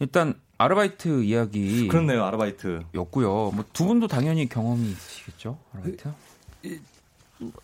일단 0.00 0.32
아르바이트 0.56 1.22
이야기 1.24 1.86
그렇네요 1.88 2.24
아르바이트. 2.24 2.84
였고요. 2.94 3.50
뭐 3.54 3.64
두 3.74 3.84
분도 3.84 4.06
당연히 4.08 4.48
경험이 4.48 4.88
있으시겠죠? 4.90 5.58
아르바이트? 5.74 6.12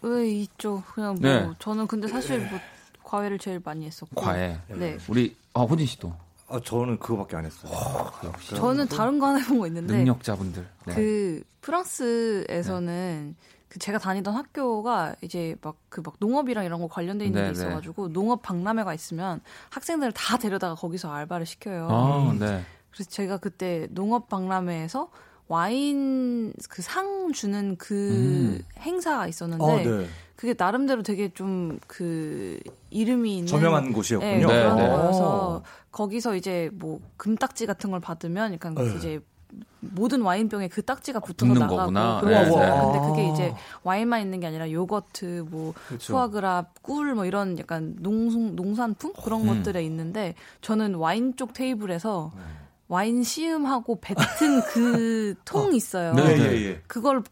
왜 0.02 0.30
있죠? 0.30 0.82
그냥 0.94 1.16
뭐 1.20 1.30
네. 1.30 1.50
저는 1.58 1.86
근데 1.86 2.06
사실 2.06 2.38
뭐 2.50 2.60
과외를 3.02 3.38
제일 3.38 3.60
많이 3.64 3.86
했었고. 3.86 4.20
과외. 4.20 4.58
네. 4.68 4.98
우리 5.08 5.34
아, 5.54 5.62
호진 5.62 5.86
씨도 5.86 6.14
아 6.54 6.60
저는 6.64 6.98
그거밖에 6.98 7.36
안 7.36 7.44
했어요. 7.44 7.72
역시 8.24 8.54
저는 8.54 8.86
다른 8.88 9.18
거 9.18 9.26
하나 9.26 9.38
해본 9.38 9.58
거 9.58 9.66
있는데 9.66 9.96
능력자분들. 9.98 10.66
네. 10.86 10.94
그 10.94 11.42
프랑스에서는 11.62 13.36
그 13.68 13.78
제가 13.80 13.98
다니던 13.98 14.34
학교가 14.34 15.16
이제 15.20 15.56
막 15.62 15.76
그 15.88 16.00
막 16.02 16.14
농업이랑 16.18 16.64
이런 16.64 16.80
거 16.80 16.88
관련돼 16.88 17.24
있는 17.26 17.40
네, 17.40 17.48
게 17.48 17.52
네. 17.54 17.60
있어가지고 17.60 18.12
농업 18.12 18.42
박람회가 18.42 18.94
있으면 18.94 19.40
학생들을 19.70 20.12
다 20.12 20.36
데려다가 20.38 20.74
거기서 20.74 21.12
알바를 21.12 21.46
시켜요. 21.46 21.88
아, 21.90 22.34
네. 22.38 22.64
그래서 22.90 23.10
제가 23.10 23.38
그때 23.38 23.86
농업 23.90 24.28
박람회에서 24.28 25.08
와인 25.46 26.52
그 26.68 26.82
상 26.82 27.32
주는 27.32 27.76
그 27.76 27.94
음. 27.94 28.64
행사가 28.80 29.26
있었는데 29.28 29.64
아 29.64 29.76
네. 29.82 30.06
그게 30.36 30.54
나름대로 30.56 31.02
되게 31.02 31.28
좀 31.32 31.78
그 31.86 32.58
이름이 32.90 33.34
있는 33.38 33.46
저명한 33.46 33.92
곳이었군요. 33.92 34.30
네, 34.32 34.52
네, 34.52 34.62
그런 34.62 34.76
네. 34.76 34.88
거여서 34.88 35.62
거기서 35.94 36.34
이제 36.34 36.70
뭐 36.74 37.00
금딱지 37.16 37.66
같은 37.66 37.90
걸 37.92 38.00
받으면 38.00 38.52
약간 38.52 38.74
네. 38.74 38.94
이제 38.96 39.20
모든 39.78 40.22
와인병에 40.22 40.66
그 40.66 40.82
딱지가 40.82 41.20
붙어서 41.20 41.52
붙는 41.52 41.60
나가고 41.60 41.76
거구나. 41.82 42.20
그런 42.20 42.44
네. 42.50 42.50
네. 42.50 42.80
근데 42.80 43.00
그게 43.06 43.30
이제 43.30 43.54
와인만 43.84 44.20
있는 44.22 44.40
게 44.40 44.48
아니라 44.48 44.68
요거트, 44.70 45.46
뭐 45.48 45.72
그렇죠. 45.86 46.12
푸아그라, 46.12 46.66
꿀 46.82 47.14
뭐 47.14 47.26
이런 47.26 47.56
약간 47.60 47.94
농 48.00 48.56
농산품 48.56 49.12
그런 49.22 49.42
음. 49.42 49.46
것들에 49.46 49.84
있는데 49.84 50.34
저는 50.62 50.96
와인 50.96 51.36
쪽 51.36 51.52
테이블에서 51.54 52.32
네. 52.34 52.42
와인 52.88 53.22
시음하고 53.22 54.00
뱉은 54.00 54.62
그 54.72 55.34
통 55.46 55.72
있어요. 55.74 56.14
네, 56.14 56.32
예, 56.32 56.36
네. 56.36 56.44
예, 56.56 56.64
예. 56.70 56.82
그걸 56.88 57.22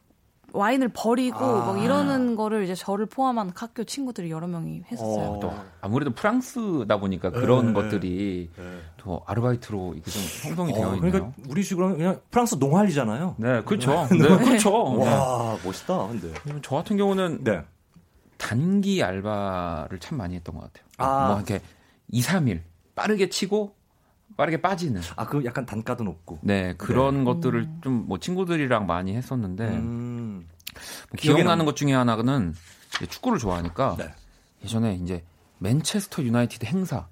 와인을 0.52 0.90
버리고 0.94 1.38
아. 1.38 1.66
막 1.72 1.82
이러는 1.82 2.36
거를 2.36 2.64
이제 2.64 2.74
저를 2.74 3.06
포함한 3.06 3.52
학교 3.54 3.84
친구들이 3.84 4.30
여러 4.30 4.46
명이 4.46 4.84
했었어요. 4.90 5.24
어. 5.32 5.40
또 5.40 5.52
아무래도 5.80 6.12
프랑스다 6.12 6.98
보니까 6.98 7.30
그런 7.30 7.68
네, 7.68 7.72
것들이 7.72 8.50
네. 8.56 8.78
또 8.98 9.22
아르바이트로 9.26 9.94
이게 9.96 10.10
좀 10.10 10.22
형성이 10.48 10.72
되어 10.74 10.90
어, 10.90 10.94
있네요. 10.96 11.10
그러니까 11.12 11.32
우리 11.48 11.62
식으로 11.62 11.96
그냥 11.96 12.20
프랑스 12.30 12.56
농활이잖아요. 12.56 13.36
네, 13.38 13.62
그렇죠. 13.62 14.06
네, 14.10 14.18
그렇죠. 14.18 14.96
네. 14.98 15.04
와 15.10 15.56
멋있다. 15.64 16.08
근데 16.08 16.32
저 16.62 16.76
같은 16.76 16.96
경우는 16.96 17.44
네. 17.44 17.62
단기 18.38 19.02
알바를 19.02 19.98
참 20.00 20.18
많이 20.18 20.34
했던 20.34 20.54
것 20.56 20.62
같아요. 20.72 20.84
아. 20.98 21.26
뭐 21.28 21.36
이렇게 21.36 21.60
2, 22.08 22.20
3일 22.20 22.60
빠르게 22.94 23.28
치고 23.28 23.74
빠르게 24.36 24.60
빠지는. 24.62 25.00
아 25.16 25.26
그 25.26 25.44
약간 25.44 25.64
단가도 25.66 26.04
높고. 26.04 26.38
네, 26.42 26.74
그런 26.78 27.24
것들을 27.24 27.68
좀 27.82 28.04
뭐 28.06 28.18
친구들이랑 28.18 28.86
많이 28.86 29.14
했었는데 29.14 29.68
음. 29.68 30.11
뭐 31.10 31.16
기억나는 31.16 31.64
것 31.64 31.76
중에 31.76 31.92
하나는 31.92 32.54
이제 32.96 33.06
축구를 33.06 33.38
좋아하니까 33.38 33.96
네. 33.98 34.10
예전에 34.64 34.94
이제 35.02 35.24
맨체스터 35.58 36.22
유나이티드 36.22 36.66
행사 36.66 37.06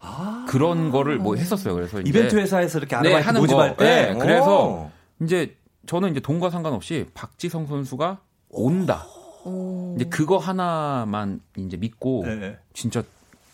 아. 0.00 0.46
그런 0.48 0.90
거를 0.90 1.18
뭐 1.18 1.36
했었어요. 1.36 1.74
그래서 1.74 2.00
이제 2.00 2.08
이벤트 2.08 2.36
회사에서 2.36 2.78
이렇게 2.78 2.96
네, 2.96 3.00
아르바이트 3.00 3.26
하는 3.26 3.40
모집할 3.40 3.76
거. 3.76 3.84
때. 3.84 4.12
네, 4.12 4.18
그래서 4.18 4.68
오. 4.68 4.90
이제 5.22 5.56
저는 5.86 6.10
이제 6.10 6.20
돈과 6.20 6.50
상관없이 6.50 7.06
박지성 7.14 7.66
선수가 7.66 8.20
온다. 8.50 9.06
오. 9.44 9.94
이제 9.96 10.04
그거 10.06 10.38
하나만 10.38 11.40
이제 11.56 11.76
믿고 11.76 12.24
네, 12.26 12.36
네. 12.36 12.58
진짜 12.72 13.02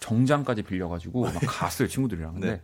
정장까지 0.01 0.63
빌려가지고 0.63 1.23
막 1.25 1.35
갔어요 1.47 1.89
친구들이랑. 1.89 2.35
근데 2.35 2.51
네. 2.53 2.61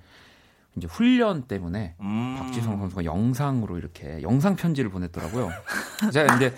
이제 0.77 0.87
훈련 0.89 1.43
때문에 1.43 1.95
음. 2.01 2.37
박지성 2.39 2.79
선수가 2.79 3.05
영상으로 3.05 3.79
이렇게 3.79 4.23
영상 4.23 4.57
편지를 4.57 4.91
보냈더라고요. 4.91 5.51
제가 6.13 6.37
이제 6.37 6.53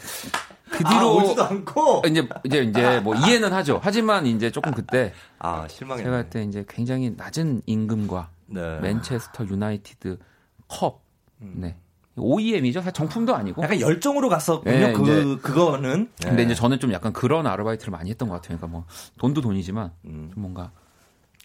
그 0.70 0.82
아, 0.84 0.90
뒤로 0.90 1.16
오지도 1.16 1.44
않고. 1.44 2.02
이제 2.06 2.28
이제 2.44 2.62
이제 2.62 3.00
뭐 3.00 3.14
이해는 3.14 3.52
하죠. 3.52 3.80
하지만 3.82 4.26
이제 4.26 4.50
조금 4.50 4.72
그때 4.72 5.12
아 5.38 5.68
실망했네. 5.68 6.04
제가 6.04 6.22
그때 6.24 6.42
이제 6.44 6.64
굉장히 6.68 7.12
낮은 7.16 7.62
임금과 7.66 8.30
네. 8.46 8.80
맨체스터 8.80 9.46
유나이티드 9.46 10.18
컵, 10.68 11.02
음. 11.42 11.54
네 11.56 11.76
OEM이죠. 12.16 12.80
사실 12.80 12.92
정품도 12.94 13.34
아니고. 13.34 13.62
약간 13.62 13.78
열정으로 13.80 14.28
갔었군요. 14.28 14.72
네, 14.74 14.92
그 14.92 15.38
그거는. 15.42 16.10
근데 16.22 16.36
네. 16.36 16.42
이제 16.44 16.54
저는 16.54 16.80
좀 16.80 16.92
약간 16.92 17.12
그런 17.12 17.46
아르바이트를 17.46 17.90
많이 17.90 18.10
했던 18.10 18.28
것 18.28 18.36
같아요. 18.36 18.56
그러니까 18.56 18.66
뭐 18.66 18.86
돈도 19.18 19.42
돈이지만 19.42 19.92
음. 20.06 20.30
좀 20.32 20.42
뭔가 20.42 20.72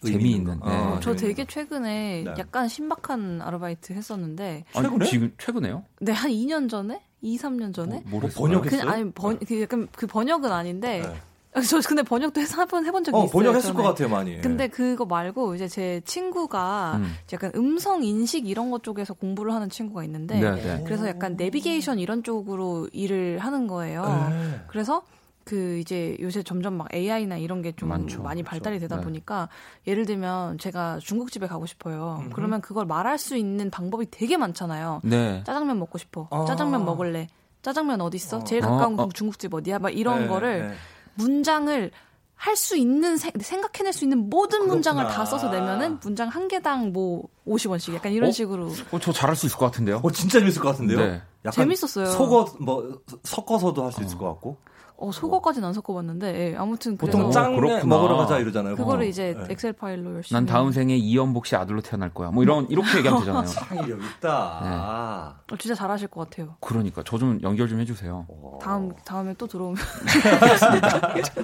재미있는. 0.04 0.54
네. 0.54 0.70
아, 0.70 1.00
저 1.02 1.14
재밌는 1.14 1.16
되게 1.16 1.44
최근에 1.46 2.22
네. 2.24 2.34
약간 2.38 2.68
신박한 2.68 3.40
아르바이트 3.42 3.92
했었는데, 3.92 4.64
아니, 4.74 4.86
최근에? 4.88 5.04
지금 5.06 5.32
최근에요? 5.38 5.84
네, 6.00 6.12
한 6.12 6.30
2년 6.30 6.68
전에? 6.68 7.02
2, 7.22 7.38
3년 7.38 7.72
전에? 7.72 8.02
뭐, 8.06 8.20
뭐 8.20 8.20
했어요? 8.22 8.42
번역했어요? 8.46 8.80
그냥 8.80 8.94
아니 8.94 9.10
번, 9.12 9.38
그 9.38 9.62
약간 9.62 9.88
그 9.94 10.06
번역은 10.06 10.50
아닌데 10.50 11.02
네. 11.06 11.20
저 11.68 11.80
근데 11.86 12.02
번역도 12.02 12.40
해서 12.40 12.56
한번 12.60 12.86
해본 12.86 13.04
적이 13.04 13.16
어, 13.16 13.24
있어요. 13.24 13.32
번역했을. 13.32 13.74
것 13.74 13.82
같아요, 13.82 14.08
많이. 14.08 14.40
근데 14.40 14.68
그거 14.68 15.04
말고 15.04 15.54
이제 15.54 15.68
제 15.68 16.00
친구가 16.04 16.94
음. 16.96 17.14
약간 17.32 17.52
음성 17.54 18.02
인식 18.02 18.48
이런 18.48 18.70
것 18.70 18.82
쪽에서 18.82 19.12
공부를 19.14 19.52
하는 19.52 19.68
친구가 19.68 20.02
있는데 20.04 20.40
네, 20.40 20.50
네. 20.62 20.82
그래서 20.84 21.06
약간 21.06 21.36
내비게이션 21.36 21.98
이런 21.98 22.22
쪽으로 22.22 22.88
일을 22.92 23.38
하는 23.38 23.66
거예요. 23.66 24.02
네. 24.30 24.60
그래서 24.66 25.02
그 25.44 25.78
이제 25.78 26.16
요새 26.20 26.42
점점 26.42 26.74
막 26.74 26.88
AI나 26.94 27.36
이런 27.36 27.62
게 27.62 27.72
좀. 27.72 27.88
많이 28.22 28.42
발달이 28.42 28.78
되다 28.78 28.96
네. 28.96 29.02
보니까 29.02 29.48
예를 29.86 30.06
들면 30.06 30.58
제가 30.58 30.98
중국집에 31.00 31.46
가고 31.46 31.66
싶어요. 31.66 32.18
음흠. 32.20 32.30
그러면 32.34 32.60
그걸 32.60 32.86
말할 32.86 33.18
수 33.18 33.36
있는 33.36 33.70
방법이 33.70 34.10
되게 34.10 34.36
많잖아요. 34.36 35.00
네. 35.04 35.42
짜장면 35.46 35.78
먹고 35.78 35.98
싶어. 35.98 36.28
아. 36.30 36.44
짜장면 36.46 36.84
먹을래. 36.84 37.26
짜장면 37.62 38.00
어디 38.00 38.16
있어? 38.16 38.38
어. 38.38 38.44
제일 38.44 38.60
가까운 38.62 38.98
어, 38.98 39.04
어. 39.04 39.08
중국집 39.12 39.52
어디야? 39.54 39.78
막 39.78 39.90
이런 39.90 40.22
네, 40.22 40.26
거를 40.28 40.68
네. 40.68 40.74
문장을 41.14 41.90
할 42.34 42.56
수 42.56 42.76
있는 42.76 43.16
생, 43.18 43.30
생각해낼 43.40 43.92
수 43.92 44.04
있는 44.04 44.28
모든 44.28 44.66
문장을 44.66 45.00
그렇구나. 45.00 45.16
다 45.16 45.24
써서 45.24 45.48
내면은 45.48 46.00
문장 46.02 46.26
한 46.28 46.48
개당 46.48 46.92
뭐 46.92 47.28
50원씩 47.46 47.94
약간 47.94 48.10
이런 48.10 48.30
어? 48.30 48.32
식으로 48.32 48.66
어, 48.90 48.98
저 48.98 49.12
잘할 49.12 49.36
수 49.36 49.46
있을 49.46 49.56
것 49.58 49.66
같은데요. 49.66 50.00
어, 50.02 50.10
진짜 50.10 50.40
재밌을 50.40 50.60
것 50.60 50.70
같은데요? 50.70 50.98
네. 50.98 51.22
약간 51.44 51.52
재밌었어요. 51.52 52.06
속어, 52.06 52.46
뭐, 52.60 53.00
섞어서도 53.22 53.84
할 53.84 53.92
수 53.92 54.02
있을 54.02 54.18
것 54.18 54.26
같고. 54.26 54.56
어, 55.02 55.10
속어까지는 55.10 55.66
안 55.66 55.74
섞어봤는데 55.74 56.52
예, 56.52 56.56
아무튼 56.56 56.96
보통 56.96 57.32
짱 57.32 57.56
그렇구나. 57.56 57.84
먹으러 57.84 58.16
가자 58.18 58.38
이러잖아요. 58.38 58.76
그거를 58.76 59.04
어. 59.04 59.08
이제 59.08 59.34
네. 59.36 59.46
엑셀 59.50 59.72
파일로 59.72 60.14
열심히 60.14 60.36
난 60.36 60.46
다음 60.46 60.70
생에 60.70 60.94
이연복 60.96 61.46
씨 61.46 61.56
아들로 61.56 61.80
태어날 61.80 62.14
거야. 62.14 62.30
뭐 62.30 62.44
이런 62.44 62.68
이렇게 62.70 62.98
얘기하면 62.98 63.22
되잖아요. 63.24 63.44
창의력 63.46 63.98
있다. 64.00 64.58
아. 64.62 65.34
어, 65.50 65.56
진짜 65.56 65.74
잘하실 65.74 66.06
것 66.08 66.30
같아요. 66.30 66.54
그러니까 66.60 67.02
저 67.02 67.18
좀 67.18 67.38
연결 67.42 67.68
좀 67.68 67.78
해주세요. 67.80 68.26
다음 68.60 68.92
다음에 69.04 69.32
또 69.38 69.46
들어오면 69.46 69.76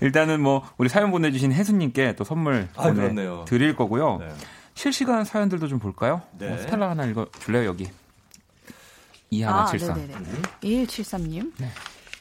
일단은 0.00 0.40
뭐 0.40 0.62
우리 0.76 0.88
사연 0.88 1.10
보내주신 1.10 1.52
혜수님께 1.52 2.16
또 2.16 2.24
선물 2.24 2.68
아. 2.76 2.92
드릴 3.46 3.76
거고요. 3.76 4.18
네. 4.18 4.28
실시간 4.74 5.24
사연들도 5.24 5.66
좀 5.68 5.78
볼까요? 5.78 6.22
네. 6.38 6.52
어, 6.52 6.58
스텔라 6.58 6.90
하나 6.90 7.04
읽어줄래요 7.06 7.68
여기? 7.68 7.88
이하나 9.30 9.62
아, 9.62 9.66
칠삼. 9.66 9.94
네네네. 9.96 10.28
2173님. 10.62 11.52
네. 11.58 11.68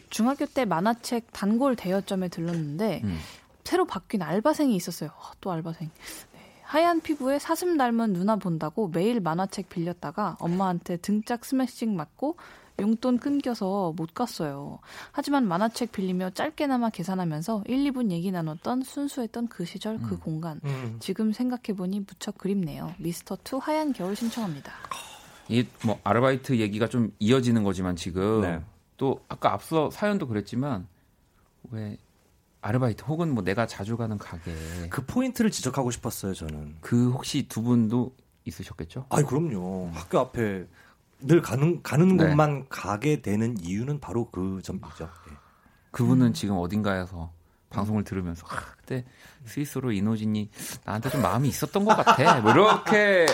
중학교 0.10 0.46
때 0.46 0.66
만화책 0.66 1.28
단골 1.34 1.76
대여점에 1.76 2.30
들렀는데 2.30 3.02
음. 3.04 3.18
새로 3.64 3.86
바뀐 3.86 4.22
알바생이 4.22 4.76
있었어요. 4.76 5.10
아, 5.18 5.32
또 5.42 5.52
알바생. 5.52 5.90
네. 6.34 6.40
하얀 6.64 7.02
피부에 7.02 7.40
사슴 7.40 7.78
닮은 7.78 8.14
누나 8.14 8.36
본다고 8.38 8.88
매일 8.90 9.20
만화책 9.20 9.70
빌렸다가 9.70 10.38
엄마한테 10.40 10.98
등짝 10.98 11.44
스매싱 11.46 11.96
맞고 11.96 12.38
용돈 12.80 13.18
끊겨서 13.18 13.92
못 13.96 14.14
갔어요. 14.14 14.80
하지만 15.12 15.48
만화책 15.48 15.92
빌리며 15.92 16.30
짧게나마 16.32 16.90
계산하면서 16.92 17.64
1, 17.66 17.92
2분 17.92 18.12
얘기 18.12 18.32
나눴던 18.32 18.84
순수했던 18.84 19.48
그 19.48 19.66
시절 19.66 19.98
그 20.00 20.20
공간. 20.20 20.62
음. 20.64 20.98
지금 21.00 21.32
생각해보니 21.34 22.02
무척 22.02 22.38
그립네요. 22.38 22.94
미스터 23.00 23.38
투 23.44 23.58
하얀 23.58 23.94
겨울 23.94 24.16
신청합니다. 24.16 24.72
이 25.50 25.66
뭐 25.84 26.00
아르바이트 26.04 26.58
얘기가 26.60 26.88
좀 26.88 27.12
이어지는 27.20 27.64
거지만 27.64 27.96
지금 27.96 28.42
네. 28.42 28.62
또 28.98 29.24
아까 29.30 29.54
앞서 29.54 29.90
사연도 29.92 30.28
그랬지만 30.28 30.88
왜 31.72 31.98
아르바이트 32.62 33.04
혹은 33.06 33.34
뭐 33.34 33.44
내가 33.44 33.68
자주 33.68 33.96
가는 33.96 34.18
가게 34.18 34.54
그 34.90 35.06
포인트를 35.06 35.52
지적하고 35.52 35.92
싶었어요, 35.92 36.34
저는. 36.34 36.78
그 36.82 37.12
혹시 37.12 37.48
두 37.48 37.62
분도 37.62 38.16
있으셨겠죠? 38.46 39.06
아이, 39.10 39.24
그럼요. 39.24 39.92
학교 39.94 40.20
앞에 40.20 40.68
늘 41.20 41.42
가는, 41.42 41.82
가는 41.84 42.18
네. 42.18 42.26
곳만 42.26 42.68
가게 42.70 43.22
되는 43.22 43.58
이유는 43.60 44.00
바로 44.00 44.30
그 44.30 44.62
점이죠. 44.64 45.10
예. 45.30 45.34
그분은 45.92 46.34
지금 46.34 46.58
어딘가에서 46.58 47.32
방송을 47.70 48.04
들으면서 48.04 48.46
아, 48.50 48.56
그때 48.78 49.06
스위스로 49.46 49.92
이노진이 49.92 50.50
나한테 50.86 51.10
좀 51.10 51.22
마음이 51.22 51.48
있었던 51.50 51.86
것 51.86 51.96
같아. 51.96 52.42
뭐 52.42 52.52
이렇게 52.52 53.26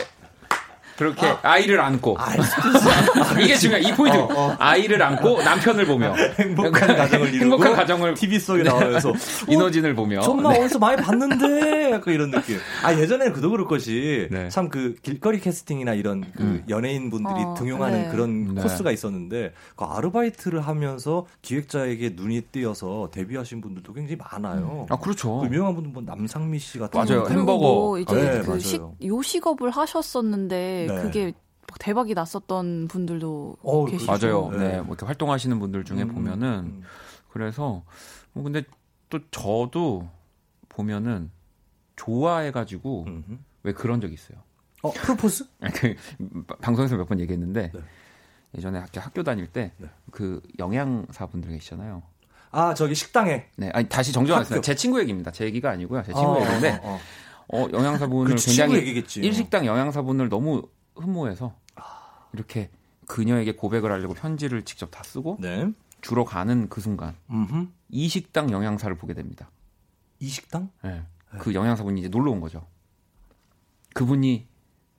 그렇게 0.97 1.25
아 1.41 1.57
이를 1.57 1.79
안고 1.79 2.17
이게 3.41 3.55
중요해 3.55 3.81
이 3.81 3.91
포인트 3.93 4.17
아이를 4.59 5.01
안고 5.01 5.41
남편을 5.41 5.85
보며 5.85 6.13
행복한 6.39 6.95
가정을 6.95 7.33
이루고 7.33 7.43
행복한 7.43 7.75
가정을 7.75 8.13
TV 8.13 8.39
속에 8.39 8.63
나오면서 8.63 9.13
이노진을 9.49 9.95
보며 9.95 10.21
정말 10.21 10.53
네. 10.53 10.65
어디서 10.65 10.79
많이 10.79 11.01
봤는데 11.01 11.91
약간 11.91 12.13
이런 12.13 12.31
느낌. 12.31 12.57
아 12.83 12.93
예전에는 12.93 13.33
그도 13.33 13.49
그럴 13.49 13.67
것이 13.67 14.27
네. 14.31 14.49
참그 14.49 14.95
길거리 15.01 15.39
캐스팅이나 15.39 15.93
이런 15.93 16.21
그 16.35 16.43
음. 16.43 16.63
연예인 16.69 17.09
분들이 17.09 17.43
어, 17.43 17.55
등용하는 17.57 18.03
네. 18.03 18.09
그런 18.09 18.55
네. 18.55 18.61
코스가 18.61 18.91
있었는데 18.91 19.53
그 19.75 19.85
아르바이트를 19.85 20.61
하면서 20.61 21.25
기획자에게 21.41 22.13
눈이 22.15 22.41
띄어서 22.51 23.09
데뷔하신 23.11 23.61
분들도 23.61 23.93
굉장히 23.93 24.17
많아요. 24.17 24.85
아 24.89 24.97
그렇죠. 24.97 25.39
그 25.39 25.47
유명한 25.47 25.73
분들 25.75 25.91
뭐 25.91 26.03
남상미 26.05 26.59
씨 26.59 26.79
같은 26.79 26.99
맞아요. 26.99 27.25
햄버거. 27.29 27.63
뭐 27.63 27.99
이제 27.99 28.13
네, 28.13 28.41
그 28.41 28.47
맞아요. 28.47 28.59
식, 28.59 28.81
요식업을 29.03 29.71
하셨었는데 29.71 30.82
네. 30.87 31.01
그게 31.01 31.33
막 31.69 31.79
대박이 31.79 32.13
났었던 32.13 32.87
분들도 32.87 33.57
어, 33.61 33.85
계시죠. 33.85 34.11
맞아요. 34.11 34.49
네. 34.51 34.57
네, 34.57 34.77
뭐 34.77 34.87
이렇게 34.89 35.05
활동하시는 35.05 35.59
분들 35.59 35.83
중에 35.85 36.03
음, 36.03 36.13
보면은 36.13 36.47
음. 36.65 36.83
그래서 37.31 37.83
뭐 38.33 38.43
근데 38.43 38.63
또 39.09 39.19
저도 39.31 40.07
보면은 40.69 41.31
좋아해가지고 41.95 43.05
음흠. 43.07 43.37
왜 43.63 43.73
그런 43.73 44.01
적 44.01 44.11
있어요. 44.11 44.37
어 44.81 44.91
프로포즈? 44.91 45.45
그 45.75 45.95
방송에서 46.61 46.97
몇 46.97 47.07
번 47.07 47.19
얘기했는데 47.19 47.71
네. 47.73 47.79
예전에 48.57 48.79
학교, 48.79 48.99
학교 48.99 49.23
다닐 49.23 49.47
때 49.47 49.71
네. 49.77 49.87
그 50.11 50.41
영양사 50.59 51.25
분들 51.27 51.49
계시잖아요. 51.51 52.03
아 52.51 52.73
저기 52.73 52.93
식당에 52.93 53.45
네, 53.55 53.69
아니 53.73 53.87
다시 53.89 54.11
정정하겠습니다. 54.11 54.55
학교. 54.57 54.61
제 54.61 54.75
친구 54.75 54.99
얘기입니다. 54.99 55.31
제 55.31 55.45
얘기가 55.45 55.71
아니고요. 55.71 56.03
제 56.03 56.13
친구 56.13 56.39
얘기인데 56.41 56.79
어, 56.83 56.89
어, 56.89 56.99
어. 57.57 57.63
어, 57.63 57.67
영양사분을 57.71 58.31
그 58.35 58.39
친구 58.39 58.57
굉장히 58.57 58.75
얘기겠지. 58.81 59.21
일식당 59.21 59.65
영양사분을 59.65 60.29
너무 60.29 60.61
흠모해서 60.95 61.55
이렇게 62.33 62.69
그녀에게 63.07 63.55
고백을 63.55 63.91
하려고 63.91 64.13
편지를 64.13 64.63
직접 64.63 64.89
다 64.91 65.03
쓰고 65.03 65.37
네. 65.39 65.71
주러 66.01 66.25
가는 66.25 66.67
그 66.69 66.81
순간 66.81 67.15
음흠. 67.29 67.67
이 67.89 68.07
식당 68.07 68.51
영양사를 68.51 68.95
보게 68.97 69.13
됩니다. 69.13 69.49
이 70.19 70.27
식당? 70.27 70.69
네. 70.83 71.03
그 71.39 71.53
영양사분이 71.53 71.99
이제 71.99 72.09
놀러 72.09 72.31
온 72.31 72.39
거죠. 72.39 72.65
그분이 73.93 74.47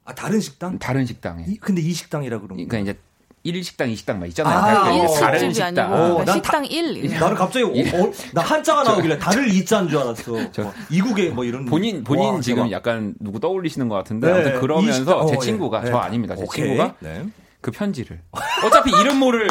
아 0.05 0.15
다른 0.15 0.41
식당? 0.41 0.79
다른 0.79 1.07
식당에 1.07 1.45
이, 1.47 1.57
근데 1.57 1.81
이 1.81 1.93
식당이라 1.93 2.41
그런 2.41 2.57
그러니까 2.57 2.79
이제 2.79 2.99
1식당, 3.45 3.93
2식당 3.93 4.17
막 4.19 4.27
있잖아요. 4.29 4.57
아, 4.59 4.83
그러니까 4.85 5.05
어. 5.11 5.15
다른 5.21 5.53
식당. 5.53 5.77
아니고 5.79 5.95
어, 5.95 5.99
그러니까 5.99 6.25
난 6.25 6.35
식당 6.37 6.65
1. 6.65 7.19
나는 7.21 7.35
갑자기 7.37 7.65
어, 7.65 8.03
어, 8.03 8.13
나 8.33 8.41
한자가 8.41 8.83
나오길래 8.85 9.19
다를 9.19 9.49
이자인 9.53 9.89
줄 9.89 9.99
알았어. 9.99 10.51
저- 10.53 10.63
뭐, 10.63 10.73
이국에 10.91 11.29
뭐 11.31 11.45
이런 11.45 11.67
본인 11.67 12.03
본인 12.05 12.35
와, 12.35 12.41
지금 12.41 12.65
대박. 12.65 12.73
약간 12.73 13.15
누구 13.21 13.41
떠올리시는 13.41 13.89
것 13.89 13.97
같은데 13.97 14.27
네, 14.29 14.33
아무튼 14.33 14.61
그러면서 14.61 15.25
이 15.25 15.27
시- 15.29 15.33
제 15.33 15.37
어, 15.37 15.39
친구가 15.41 15.83
예. 15.83 15.91
저 15.91 15.93
네. 15.93 15.97
아닙니다. 15.99 16.37
제 16.37 16.43
오케이. 16.43 16.65
친구가 16.65 16.95
네. 17.01 17.23
그 17.61 17.71
편지를 17.71 18.21
어차피 18.65 18.91
이름 19.01 19.19
모를 19.19 19.47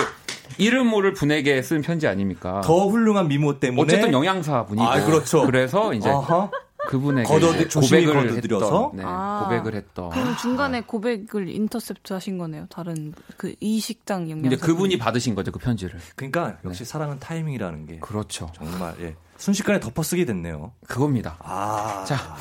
이름 0.57 0.87
모를 0.87 1.13
분에게 1.13 1.61
쓴 1.61 1.81
편지 1.81 2.07
아닙니까? 2.07 2.61
더 2.63 2.87
훌륭한 2.87 3.27
미모 3.27 3.59
때문에 3.59 3.81
어쨌든 3.83 4.11
영양사 4.13 4.65
분이고 4.65 4.85
아, 4.85 5.03
그렇죠. 5.03 5.45
그래서 5.45 5.93
이제 5.93 6.09
아하. 6.09 6.49
그분에게 6.88 7.27
조심히 7.69 8.05
고백을? 8.05 8.38
했던 8.38 8.91
네, 8.95 9.03
아. 9.05 9.41
고백을 9.43 9.75
했던 9.75 10.09
그럼 10.09 10.36
중간에 10.38 10.81
고백을 10.81 11.49
인터셉트 11.49 12.13
하신 12.13 12.38
거네요. 12.38 12.67
다른 12.69 13.13
그 13.38 13.53
이 13.59 13.79
식당 13.79 14.29
영양. 14.29 14.45
이제 14.45 14.55
그분이 14.57 14.97
받으신 14.97 15.36
거죠 15.36 15.51
그 15.51 15.59
편지를. 15.59 15.99
그러니까 16.15 16.57
역시 16.65 16.84
사랑은 16.86 17.19
타이밍이라는 17.19 17.86
게 17.86 17.99
그렇죠. 17.99 18.49
정말 18.55 18.93
예. 18.99 19.15
순식간에 19.38 19.79
덮어쓰게 19.79 20.25
됐네요. 20.25 20.73
그겁니다. 20.88 21.38
아. 21.39 22.03
자. 22.05 22.36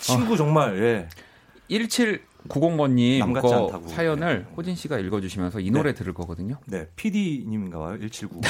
친구 0.00 0.36
정말 0.36 0.78
예. 0.82 1.08
1790번님 2.48 3.18
남 3.18 3.32
같지 3.32 3.48
거 3.48 3.66
않다고. 3.66 3.88
사연을 3.88 4.44
네. 4.44 4.54
호진 4.56 4.74
씨가 4.74 4.98
읽어주시면서 4.98 5.60
이 5.60 5.70
노래 5.70 5.94
들을 5.94 6.12
거거든요. 6.14 6.58
네, 6.66 6.88
PD님인가 6.96 7.78
봐요. 7.78 7.98
1790. 7.98 8.44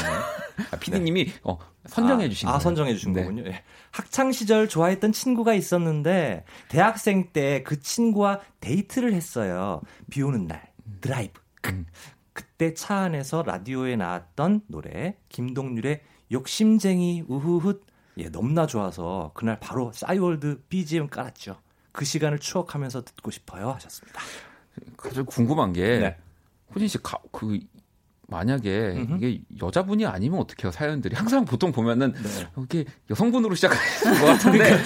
아, 0.73 0.77
피디님이 0.79 1.33
어, 1.45 1.59
선정해 1.87 2.29
주신 2.29 2.49
아, 2.49 2.53
거예요. 2.53 2.57
아, 2.57 2.61
선정해 2.61 2.95
주신 2.95 3.13
네. 3.13 3.23
거군요. 3.23 3.45
예. 3.47 3.63
학창 3.91 4.33
시절 4.33 4.69
좋아했던 4.69 5.13
친구가 5.13 5.55
있었는데 5.55 6.45
대학생 6.69 7.31
때 7.33 7.63
그 7.65 7.81
친구와 7.81 8.41
데이트를 8.61 9.13
했어요. 9.13 9.81
비 10.11 10.23
오는 10.23 10.47
날 10.47 10.63
드라이브. 11.01 11.41
음. 11.67 11.87
그때 12.33 12.75
차 12.75 12.97
안에서 12.97 13.43
라디오에 13.43 13.97
나왔던 13.97 14.63
노래 14.69 15.17
김동률의 15.31 16.03
욕심쟁이 16.33 17.25
우후훗 17.27 17.81
예, 18.19 18.29
너무나 18.31 18.67
좋아서 18.67 19.31
그날 19.35 19.59
바로 19.61 19.91
싸이월드 19.93 20.63
BGM 20.69 21.09
깔았죠. 21.09 21.57
그 21.97 22.05
시간을 22.05 22.39
추억하면서 22.39 23.03
듣고 23.05 23.31
싶어요 23.31 23.71
하셨습니다. 23.71 24.21
가장 24.99 25.25
궁금한 25.25 25.73
게 25.73 25.99
네. 25.99 26.17
호진 26.75 26.87
씨그 26.89 27.59
만약에 28.29 28.95
음흠. 28.97 29.17
이게 29.25 29.41
여자분이 29.63 30.05
아니면 30.05 30.41
어떡해요 30.41 30.73
사연들이 30.73 31.15
항상 31.15 31.45
보통 31.45 31.71
보면은 31.71 32.13
네. 32.13 32.47
이렇게 32.57 32.85
여성분으로 33.09 33.55
시작하는 33.55 34.21
것 34.21 34.27
같은데 34.27 34.77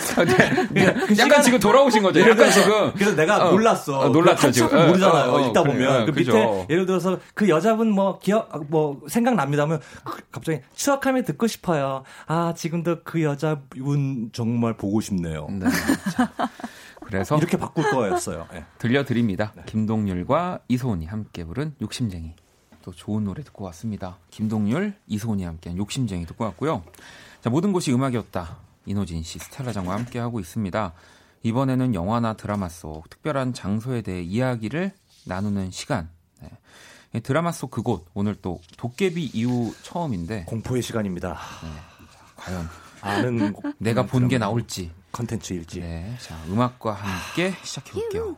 네. 0.75 0.93
그 0.93 1.17
약간 1.17 1.17
시간- 1.17 1.43
지금 1.43 1.59
돌아오신 1.59 2.03
거죠. 2.03 2.21
약간 2.21 2.51
지금 2.51 2.93
그래서 2.93 3.17
내가 3.17 3.49
어, 3.49 3.53
몰랐어. 3.53 3.99
어, 3.99 4.09
놀랐죠, 4.11 4.49
한참 4.49 4.53
지금. 4.53 4.87
모르잖아요. 4.89 5.31
어, 5.31 5.35
어, 5.43 5.47
읽다 5.49 5.63
보면 5.65 6.03
어, 6.03 6.05
그 6.05 6.13
그죠. 6.13 6.33
밑에 6.35 6.67
예를 6.69 6.85
들어서 6.85 7.19
그 7.35 7.49
여자분 7.49 7.91
뭐 7.91 8.19
기억 8.19 8.51
뭐 8.69 9.01
생각납니다면 9.09 9.81
갑자기 10.31 10.61
추억하면 10.75 11.25
듣고 11.25 11.47
싶어요. 11.47 12.05
아 12.27 12.53
지금도 12.55 13.05
그 13.05 13.23
여자분 13.23 14.29
정말 14.35 14.77
보고 14.77 15.01
싶네요. 15.01 15.47
네. 15.51 15.67
자, 17.11 17.17
그래서 17.17 17.37
이렇게 17.37 17.57
바꿀 17.57 17.91
거였어요. 17.91 18.47
예. 18.55 18.65
들려드립니다. 18.79 19.53
네. 19.57 19.63
김동률과 19.67 20.61
이소은이 20.69 21.07
함께 21.07 21.45
부른 21.45 21.75
욕심쟁이. 21.83 22.35
또 22.83 22.93
좋은 22.93 23.25
노래 23.25 23.43
듣고 23.43 23.65
왔습니다. 23.65 24.17
김동률, 24.31 24.95
이소은이 25.07 25.45
함께한 25.45 25.77
욕심쟁이 25.77 26.25
듣고 26.25 26.45
왔고요. 26.45 26.83
자, 27.43 27.51
모든 27.51 27.73
곳이 27.73 27.93
음악이었다. 27.93 28.57
이노진 28.87 29.23
씨, 29.23 29.39
스텔라장과 29.39 29.93
함께하고 29.93 30.41
있습니다. 30.41 30.93
이번에는 31.43 31.95
영화나 31.95 32.35
드라마 32.35 32.69
속 32.69 33.09
특별한 33.11 33.53
장소에 33.53 34.03
대해 34.03 34.23
이야기를 34.23 34.93
나누는 35.27 35.71
시간. 35.71 36.09
네. 36.41 36.49
이 37.15 37.21
드라마 37.21 37.53
속 37.53 37.71
그곳, 37.71 38.07
오늘 38.15 38.35
또 38.37 38.61
도깨비 38.79 39.33
이후 39.35 39.75
처음인데, 39.83 40.45
공포의 40.45 40.81
시간입니다. 40.81 41.39
과연 42.37 42.67
아는 43.03 43.53
곡- 43.53 43.75
내가 43.79 44.07
본 44.07 44.29
게 44.29 44.39
나올지. 44.39 44.91
컨텐츠일지. 45.13 45.81
네. 45.81 46.15
자, 46.21 46.37
음악과 46.49 46.93
함께 46.93 47.53
시작해 47.65 47.93
볼게요. 47.93 48.37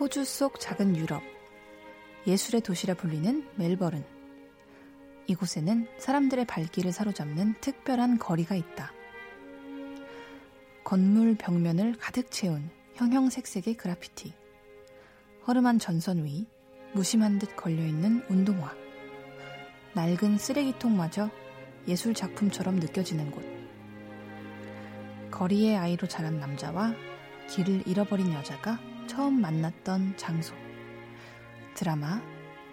호주 0.00 0.24
속 0.24 0.58
작은 0.60 0.96
유럽. 0.96 1.22
예술의 2.26 2.62
도시라 2.62 2.94
불리는 2.94 3.46
멜버른. 3.56 4.04
이곳에는 5.26 5.86
사람들의 5.98 6.44
발길을 6.46 6.92
사로잡는 6.92 7.54
특별한 7.60 8.18
거리가 8.18 8.54
있다. 8.54 8.92
건물 10.84 11.34
벽면을 11.34 11.96
가득 11.98 12.30
채운 12.30 12.70
형형색색의 12.94 13.74
그라피티. 13.74 14.34
허름한 15.46 15.78
전선 15.78 16.24
위 16.24 16.46
무심한 16.92 17.38
듯 17.38 17.56
걸려있는 17.56 18.26
운동화. 18.28 18.72
낡은 19.94 20.36
쓰레기통마저 20.36 21.30
예술 21.88 22.12
작품처럼 22.12 22.76
느껴지는 22.76 23.30
곳. 23.30 23.42
거리의 25.30 25.76
아이로 25.76 26.06
자란 26.06 26.38
남자와 26.38 26.94
길을 27.48 27.88
잃어버린 27.88 28.32
여자가 28.32 28.78
처음 29.06 29.40
만났던 29.40 30.18
장소. 30.18 30.54
드라마 31.74 32.20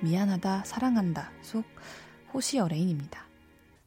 미안하다 0.01 0.65
사랑한다 0.65 1.31
속 1.41 1.65
Hosier 2.33 2.59
Lane입니다. 2.59 3.25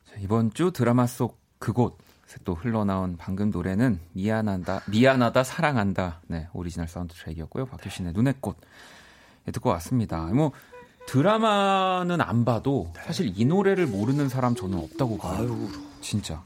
자, 0.07 0.17
이번 0.19 0.53
주 0.53 0.73
드라마 0.73 1.07
속 1.07 1.39
그곳에 1.59 2.04
또 2.45 2.55
흘러나온 2.55 3.17
방금 3.17 3.51
노래는 3.51 4.01
미안하다 4.13 4.83
미안하다 4.91 5.45
사랑한다. 5.45 6.21
네 6.27 6.49
오리지널 6.53 6.89
사운드 6.89 7.15
트랙이었고요. 7.15 7.67
박효신의 7.67 8.13
눈의 8.13 8.35
꽃. 8.41 8.57
예, 9.47 9.53
듣고 9.53 9.71
왔습니다. 9.71 10.23
뭐 10.27 10.53
드라마는 11.07 12.21
안 12.21 12.45
봐도 12.45 12.93
사실 13.05 13.33
이 13.37 13.45
노래를 13.45 13.87
모르는 13.87 14.29
사람 14.29 14.55
저는 14.55 14.79
없다고 14.79 15.19
봐요. 15.19 15.37
아유, 15.39 15.69
진짜. 16.01 16.43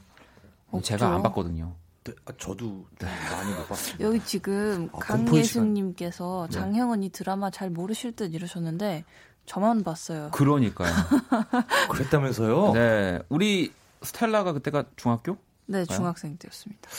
없죠. 0.71 0.85
제가 0.85 1.15
안 1.15 1.23
봤거든요. 1.23 1.73
네, 2.03 2.13
아, 2.25 2.31
저도 2.37 2.57
좀 2.57 2.87
많이 3.31 3.53
못 3.53 3.67
봤습니다. 3.67 4.03
여기 4.05 4.19
지금 4.25 4.89
아, 4.93 4.99
공포의 4.99 5.25
강예승님께서 5.43 6.47
네. 6.51 6.57
장혜원이 6.57 7.09
드라마 7.09 7.49
잘 7.49 7.69
모르실 7.69 8.15
듯 8.15 8.33
이러셨는데 8.33 9.05
저만 9.45 9.83
봤어요. 9.83 10.29
그러니까요. 10.31 10.91
그랬다면서요? 11.89 12.73
네. 12.73 13.19
우리 13.29 13.73
스텔라가 14.01 14.53
그때가 14.53 14.85
중학교 14.95 15.37
네, 15.69 15.85
중학생 15.85 16.35
때였습니다. 16.37 16.89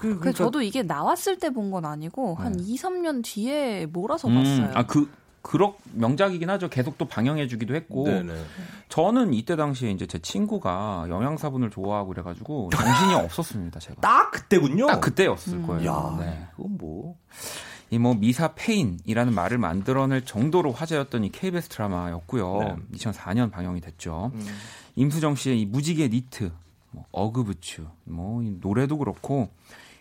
그, 0.00 0.18
그 0.18 0.32
저도 0.32 0.60
이게 0.62 0.82
나왔을 0.82 1.38
때 1.38 1.48
본 1.50 1.70
건 1.70 1.84
아니고 1.84 2.34
한 2.34 2.58
2, 2.58 2.76
3년 2.76 3.22
뒤에 3.24 3.86
몰아서 3.86 4.28
봤어요. 4.28 4.70
아 4.74 4.82
그 4.86 5.10
그럭 5.44 5.80
명작이긴 5.94 6.48
하죠 6.50 6.68
계속 6.68 6.96
또 6.98 7.04
방영해 7.06 7.48
주기도 7.48 7.74
했고 7.74 8.04
네네. 8.04 8.32
저는 8.88 9.34
이때 9.34 9.56
당시에 9.56 9.90
이제 9.90 10.06
제 10.06 10.20
친구가 10.20 11.06
영양사분을 11.08 11.68
좋아하고 11.70 12.10
그래 12.10 12.22
가지고 12.22 12.70
정신이 12.72 13.14
없었습니다, 13.18 13.80
제가. 13.80 14.00
딱 14.00 14.30
그때군요. 14.30 14.86
딱 14.86 15.00
그때였을 15.00 15.62
거예요. 15.62 15.90
야, 15.90 16.16
네. 16.20 16.46
그건 16.56 16.76
뭐. 16.78 17.16
이뭐 17.90 18.14
미사 18.14 18.52
폐인이라는 18.54 19.34
말을 19.34 19.58
만들어낼 19.58 20.24
정도로 20.24 20.70
화제였던 20.72 21.24
이 21.24 21.30
KBS 21.32 21.68
드라마였고요. 21.70 22.58
네. 22.60 22.76
2004년 22.98 23.50
방영이 23.50 23.80
됐죠. 23.80 24.30
음. 24.34 24.46
임수정 24.94 25.34
씨의 25.34 25.60
이 25.60 25.66
무지개 25.66 26.08
니트, 26.08 26.52
뭐 26.92 27.04
어그부츠, 27.10 27.84
뭐이 28.04 28.58
노래도 28.60 28.96
그렇고 28.98 29.50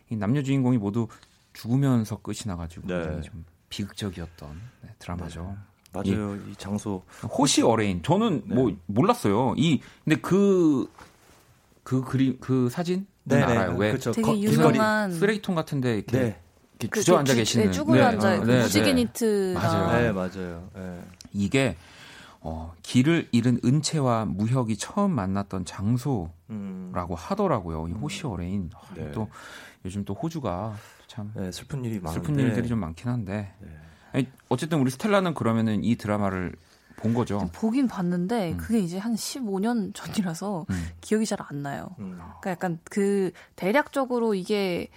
이 0.09 0.15
남녀 0.15 0.43
주인공이 0.43 0.77
모두 0.77 1.07
죽으면서 1.53 2.17
끝이 2.17 2.39
나가지고 2.45 2.87
네. 2.87 3.21
좀 3.21 3.43
비극적이었던 3.69 4.61
네, 4.83 4.89
드라마죠. 4.99 5.55
맞아요. 5.93 6.35
이 6.49 6.55
장소. 6.57 7.03
Hosier 7.23 7.61
Lane. 7.63 8.01
저는 8.03 8.43
네. 8.45 8.55
뭐 8.55 8.75
몰랐어요. 8.85 9.55
이 9.57 9.81
근데 10.05 10.19
그그 10.21 10.89
그림 12.05 12.37
그 12.39 12.69
사진 12.69 12.99
은 12.99 13.05
네네. 13.25 13.43
알아요. 13.43 13.77
왜 13.77 13.91
그쵸. 13.91 14.11
되게 14.11 14.25
거- 14.25 14.37
유명한 14.37 15.11
쓰레기통 15.11 15.53
같은데 15.55 15.95
이렇게, 15.97 16.17
네. 16.17 16.41
이렇게 16.79 16.87
그 16.87 16.99
주저앉아 17.01 17.31
주- 17.33 17.37
계시는 17.37 17.65
네, 17.67 17.71
쭈그려 17.71 18.05
앉아 18.07 18.29
네, 18.31 18.39
그 18.39 18.45
네, 18.51 18.61
무지개 18.63 18.85
네. 18.85 18.93
니트랑 18.93 19.53
맞아요. 19.53 20.01
네, 20.01 20.11
맞아요. 20.11 20.69
네. 20.75 21.01
이게 21.33 21.77
어, 22.41 22.73
길을 22.81 23.29
잃은 23.31 23.59
은채와 23.63 24.25
무혁이 24.25 24.77
처음 24.77 25.11
만났던 25.11 25.65
장소라고 25.65 26.31
음. 26.49 26.91
하더라고요. 27.15 27.87
이 27.87 27.91
Hosier 27.91 28.25
Lane. 28.25 28.69
아, 28.75 28.93
네. 28.95 29.11
또 29.11 29.29
요즘 29.85 30.03
또 30.05 30.13
호주가 30.13 30.75
참 31.07 31.31
네, 31.35 31.51
슬픈 31.51 31.85
일이 31.85 31.99
많은데. 31.99 32.13
슬픈 32.27 32.39
일들이 32.39 32.67
좀 32.67 32.79
많긴 32.79 33.09
한데. 33.09 33.53
네. 33.59 33.67
아니, 34.13 34.27
어쨌든 34.49 34.79
우리 34.79 34.89
스텔라는 34.91 35.33
그러면은 35.35 35.83
이 35.83 35.95
드라마를 35.95 36.53
본 36.97 37.13
거죠. 37.13 37.49
보긴 37.53 37.87
봤는데 37.87 38.53
음. 38.53 38.57
그게 38.57 38.79
이제 38.79 38.97
한 38.97 39.15
15년 39.15 39.93
전이라서 39.95 40.65
음. 40.69 40.87
기억이 41.01 41.25
잘 41.25 41.39
안 41.47 41.61
나요. 41.63 41.95
음. 41.99 42.17
그러니까 42.19 42.51
약간 42.51 42.79
그 42.83 43.31
대략적으로 43.55 44.33
이게 44.35 44.89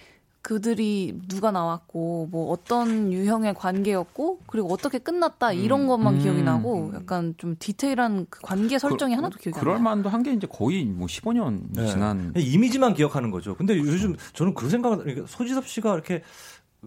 그들이 0.45 1.19
누가 1.27 1.49
나왔고 1.49 2.27
뭐 2.31 2.51
어떤 2.51 3.11
유형의 3.11 3.55
관계였고 3.55 4.41
그리고 4.45 4.71
어떻게 4.71 4.99
끝났다 4.99 5.53
이런 5.53 5.81
음. 5.81 5.87
것만 5.87 6.19
기억이 6.19 6.41
음. 6.41 6.45
나고 6.45 6.91
약간 6.93 7.33
좀 7.37 7.55
디테일한 7.57 8.27
그 8.29 8.41
관계 8.43 8.77
설정이 8.77 9.15
하나도 9.15 9.39
기억이 9.39 9.57
안 9.57 9.59
그럴 9.59 9.73
나요. 9.75 9.83
만도 9.83 10.09
한 10.09 10.21
게 10.21 10.33
이제 10.33 10.47
거의 10.47 10.85
뭐 10.85 11.07
15년 11.07 11.61
네. 11.71 11.87
지난 11.87 12.31
이미지만 12.37 12.93
기억하는 12.93 13.31
거죠. 13.31 13.55
근데 13.55 13.75
요즘 13.77 14.15
저는 14.33 14.53
그 14.53 14.69
생각을 14.69 14.99
그러니까 14.99 15.25
소지섭 15.27 15.67
씨가 15.67 15.93
이렇게 15.95 16.21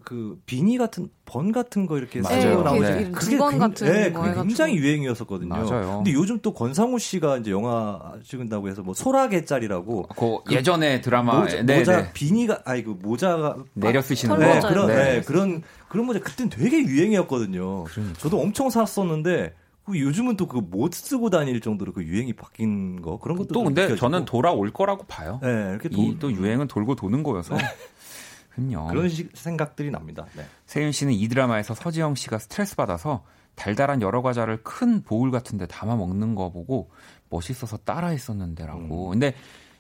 그 0.05 0.39
비니 0.47 0.79
같은 0.79 1.09
번그 1.25 1.53
같은 1.53 1.87
거 1.87 1.99
이렇게 1.99 2.21
맞아요. 2.21 2.41
쓰고 2.41 2.57
네, 2.59 2.63
나오는 2.65 2.81
네. 3.05 3.11
그게 3.11 3.31
두건 3.33 3.51
굉- 3.51 3.59
같은 3.59 3.87
네, 3.93 4.13
거 4.13 4.23
그게. 4.23 4.35
굉장히 4.35 4.77
유행이었었거든요. 4.77 5.49
맞아요. 5.49 5.97
근데 5.97 6.13
요즘 6.13 6.39
또 6.41 6.53
권상우 6.55 6.99
씨가 6.99 7.39
이제 7.39 7.51
영화 7.51 8.15
찍은다고 8.25 8.69
해서 8.69 8.83
뭐 8.83 8.95
소라게 8.95 9.45
짤이라고 9.45 10.09
그 10.17 10.39
예전에 10.55 11.01
드라마 11.01 11.41
모자, 11.41 11.63
네, 11.63 11.79
모자 11.79 12.03
네. 12.03 12.11
비니가 12.13 12.63
아니 12.65 12.83
그 12.85 12.91
모자가 12.91 13.57
내려 13.75 14.01
쓰시는. 14.03 14.39
네, 14.39 14.61
그런 14.61 14.87
네. 14.87 14.95
네, 14.95 15.21
그런 15.23 15.63
그런 15.89 16.07
모자 16.07 16.21
그땐 16.21 16.49
되게 16.49 16.79
유행이었거든요. 16.83 17.85
그러니까. 17.85 18.19
저도 18.19 18.41
엄청 18.41 18.71
샀었는데 18.71 19.55
그 19.85 19.99
요즘은 19.99 20.37
또 20.37 20.47
그 20.47 20.61
못 20.61 20.93
쓰고 20.93 21.31
다닐 21.31 21.61
정도로 21.63 21.93
그 21.95 22.03
유행이 22.05 22.35
바뀐 22.35 23.01
거 23.01 23.19
그런 23.19 23.39
것도 23.39 23.49
또좀 23.49 23.65
근데 23.69 23.83
느껴지고. 23.85 24.01
저는 24.07 24.25
돌아올 24.27 24.71
거라고 24.71 25.05
봐요. 25.05 25.41
네, 25.43 25.49
이렇게 25.71 25.89
도, 25.89 26.03
이 26.03 26.19
또 26.19 26.31
유행은 26.31 26.69
돌고 26.69 26.95
도는 26.95 27.23
거여서. 27.23 27.57
그럼요. 28.67 28.89
그런 28.89 29.09
식 29.09 29.31
생각들이 29.35 29.91
납니다. 29.91 30.27
네. 30.37 30.45
세윤 30.67 30.93
씨는 30.93 31.13
이 31.13 31.29
드라마에서 31.29 31.75
서지영 31.75 32.15
씨가 32.15 32.39
스트레스 32.39 32.77
받아서 32.77 33.25
달달한 33.55 34.03
여러 34.03 34.23
과자를 34.23 34.63
큰 34.63 35.03
보울 35.03 35.31
같은 35.31 35.59
데 35.59 35.67
담아 35.67 35.97
먹는 35.97 36.35
거 36.35 36.51
보고 36.51 36.91
멋있어서 37.31 37.77
따라 37.79 38.09
했었는데라고. 38.09 39.09
음. 39.09 39.11
근데 39.11 39.35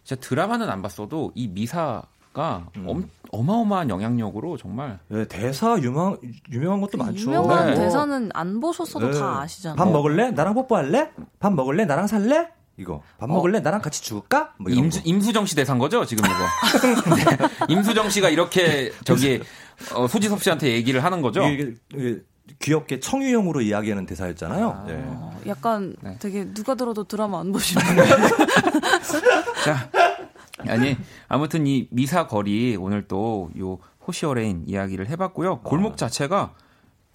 진짜 0.04 0.20
드라마는 0.20 0.68
안 0.68 0.82
봤어도 0.82 1.32
이 1.34 1.48
미사 1.48 2.02
가 2.32 2.68
음. 2.76 2.84
엄, 2.86 3.10
어마어마한 3.32 3.88
영향력으로 3.88 4.58
정말 4.58 4.98
네, 5.08 5.26
대사 5.26 5.78
유명 5.80 6.18
유명한 6.50 6.80
것도 6.82 6.98
많죠. 6.98 7.22
유명한 7.22 7.68
네. 7.68 7.74
대사는 7.74 8.30
안 8.34 8.60
보셨어도 8.60 9.10
네. 9.10 9.18
다 9.18 9.40
아시잖아요. 9.40 9.76
밥 9.76 9.90
먹을래? 9.90 10.30
나랑 10.32 10.54
뽀뽀할래? 10.54 11.10
밥 11.38 11.54
먹을래? 11.54 11.86
나랑 11.86 12.06
살래? 12.06 12.50
이거 12.78 13.02
밥 13.18 13.24
어. 13.30 13.34
먹을래? 13.34 13.60
나랑 13.60 13.80
같이 13.82 14.02
죽을까? 14.02 14.54
뭐 14.58 14.70
이런 14.70 14.84
임수, 14.84 15.02
거. 15.02 15.08
임수정 15.08 15.46
씨 15.46 15.56
대사인 15.56 15.78
거죠 15.78 16.04
지금 16.04 16.24
이거. 16.24 16.38
네. 17.16 17.24
임수정 17.68 18.08
씨가 18.10 18.28
이렇게 18.30 18.92
저기 19.04 19.40
어, 19.94 20.06
소지섭 20.06 20.42
씨한테 20.42 20.72
얘기를 20.72 21.02
하는 21.04 21.20
거죠. 21.22 21.42
이게, 21.46 21.74
이게 21.94 22.20
귀엽게 22.60 23.00
청유형으로 23.00 23.60
이야기하는 23.60 24.06
대사였잖아요. 24.06 24.70
아. 24.70 24.84
네. 24.86 24.94
어, 25.06 25.38
약간 25.46 25.94
네. 26.02 26.16
되게 26.18 26.44
누가 26.54 26.74
들어도 26.74 27.04
드라마 27.04 27.40
안 27.40 27.52
보시는 27.52 27.82
자, 29.64 29.90
아니 30.66 30.96
아무튼 31.28 31.66
이 31.66 31.88
미사 31.90 32.26
거리 32.26 32.76
오늘 32.76 33.06
또 33.06 33.50
요 33.58 33.78
호시어레인 34.06 34.64
이야기를 34.66 35.08
해봤고요. 35.10 35.60
골목 35.60 35.98
자체가 35.98 36.54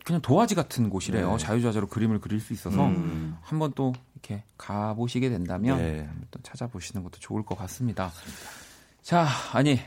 그냥 0.06 0.22
도화지 0.22 0.54
같은 0.54 0.90
곳이래요. 0.92 1.32
네. 1.32 1.38
자유자재로 1.38 1.88
그림을 1.88 2.20
그릴 2.20 2.40
수 2.40 2.54
있어서 2.54 2.86
음. 2.86 3.36
한번 3.42 3.72
또 3.74 3.94
이렇게 4.24 4.44
가보시게 4.58 5.30
된다면 5.30 5.78
네. 5.78 6.10
또 6.32 6.40
찾아보시는 6.42 7.04
것도 7.04 7.20
좋을 7.20 7.44
것 7.44 7.58
같습니다. 7.60 8.12
자, 9.02 9.28
아니. 9.52 9.80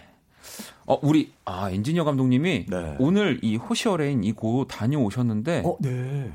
어, 0.86 0.98
우리, 1.02 1.32
아, 1.44 1.70
엔지니어 1.70 2.04
감독님이 2.04 2.66
네. 2.68 2.96
오늘 3.00 3.40
이 3.42 3.56
호시어레인 3.56 4.22
이곳 4.22 4.68
다녀오셨는데, 4.68 5.62
어, 5.64 5.70
어, 5.70 5.76
네. 5.80 6.32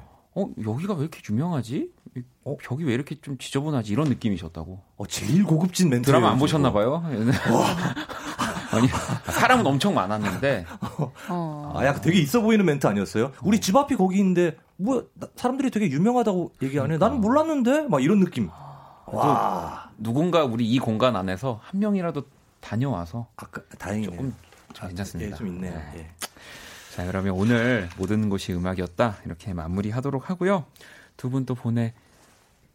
여기가 0.65 0.95
왜 0.95 1.01
이렇게 1.01 1.21
유명하지? 1.29 1.91
이 2.17 2.21
어? 2.43 2.57
벽이 2.57 2.83
왜 2.83 2.93
이렇게 2.93 3.15
좀 3.21 3.37
지저분하지? 3.37 3.93
이런 3.93 4.09
느낌이셨다고. 4.09 4.81
어, 4.97 5.07
제일 5.07 5.43
고급진 5.43 5.89
멘트. 5.89 6.07
드라마 6.07 6.31
안 6.31 6.39
보셨나 6.39 6.73
봐요. 6.73 7.03
아니 8.71 8.87
사람은 9.25 9.67
엄청 9.67 9.93
많았는데 9.93 10.65
어. 11.27 11.73
아, 11.75 11.85
약간 11.85 12.01
되게 12.01 12.19
있어 12.19 12.39
보이는 12.41 12.65
멘트 12.65 12.87
아니었어요? 12.87 13.33
우리 13.43 13.59
집 13.59 13.75
앞이 13.75 13.97
거기인데 13.97 14.55
뭐 14.81 15.07
나- 15.13 15.27
사람들이 15.35 15.69
되게 15.71 15.89
유명하다고 15.89 16.53
얘기하네. 16.61 16.97
나는 16.97 17.21
몰랐는데 17.21 17.87
막 17.87 18.03
이런 18.03 18.19
느낌. 18.19 18.49
와. 19.05 19.89
누군가 19.97 20.43
우리 20.45 20.65
이 20.69 20.79
공간 20.79 21.15
안에서 21.15 21.59
한 21.63 21.79
명이라도 21.79 22.23
다녀와서 22.59 23.27
아까 23.35 23.61
다행이네요. 23.77 24.11
조금 24.11 24.35
좀 24.73 24.87
괜찮습니다. 24.87 25.31
예, 25.31 25.37
좀 25.37 25.47
있네요. 25.47 25.73
네. 25.73 25.91
예. 25.97 26.11
자 26.95 27.05
그러면 27.05 27.33
오늘 27.33 27.89
모든 27.97 28.29
것이 28.29 28.53
음악이었다 28.53 29.17
이렇게 29.25 29.53
마무리하도록 29.53 30.29
하고요. 30.29 30.65
두 31.17 31.29
분 31.29 31.45
또 31.45 31.55
보내 31.55 31.93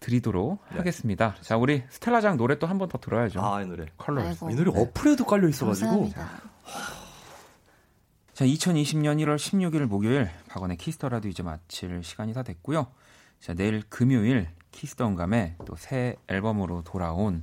드리도록 0.00 0.61
네. 0.72 0.78
하겠습니다. 0.78 1.34
자 1.40 1.57
우리 1.57 1.82
스텔라장 1.90 2.36
노래 2.36 2.59
또 2.59 2.66
한 2.66 2.78
번 2.78 2.88
더 2.88 2.98
들어야죠. 2.98 3.40
아, 3.42 3.62
이 3.62 3.66
노래. 3.66 3.86
컬러. 3.96 4.22
이 4.30 4.54
노래 4.54 4.70
어플에도 4.74 5.24
깔려 5.24 5.48
있어가지고. 5.48 5.88
감사합니다. 6.12 6.28
자, 8.37 8.45
2020년 8.45 9.16
1월 9.24 9.37
16일 9.37 9.87
목요일 9.87 10.28
박원의 10.51 10.76
Kiss 10.76 10.95
the 10.95 11.09
Radio 11.09 11.30
이제 11.30 11.43
마칠 11.43 12.03
시간이 12.05 12.34
다 12.34 12.43
됐고요. 12.43 12.87
자, 13.41 13.55
내일 13.55 13.82
금요일 13.89 14.49
Kiss 14.72 14.92
the 14.92 15.07
음감에 15.09 15.57
또 15.64 15.74
새 15.76 16.16
앨범으로 16.28 16.82
돌아온 16.82 17.43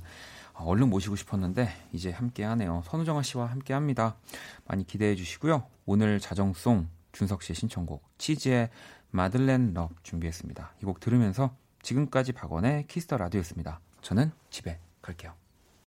어, 0.52 0.62
얼른 0.66 0.88
모시고 0.90 1.16
싶었는데 1.16 1.68
이제 1.92 2.12
함께 2.12 2.44
하네요. 2.44 2.84
선우정아 2.86 3.22
씨와 3.22 3.46
함께 3.46 3.74
합니다. 3.74 4.14
많이 4.66 4.86
기대해 4.86 5.16
주시고요. 5.16 5.66
오늘 5.84 6.20
자정송 6.20 6.86
준석 7.10 7.42
씨의 7.42 7.56
신청곡 7.56 8.04
치즈의 8.18 8.70
Madeleine 9.10 9.74
Love 9.74 9.90
준비했습니다. 10.04 10.74
이 10.80 10.84
곡 10.84 11.00
들으면서 11.00 11.56
지금까지 11.82 12.30
박원의 12.34 12.86
Kiss 12.86 13.03
the 13.03 13.16
Radio였습니다. 13.16 13.80
저는 14.00 14.30
집에 14.48 14.78
갈게요. 15.02 15.43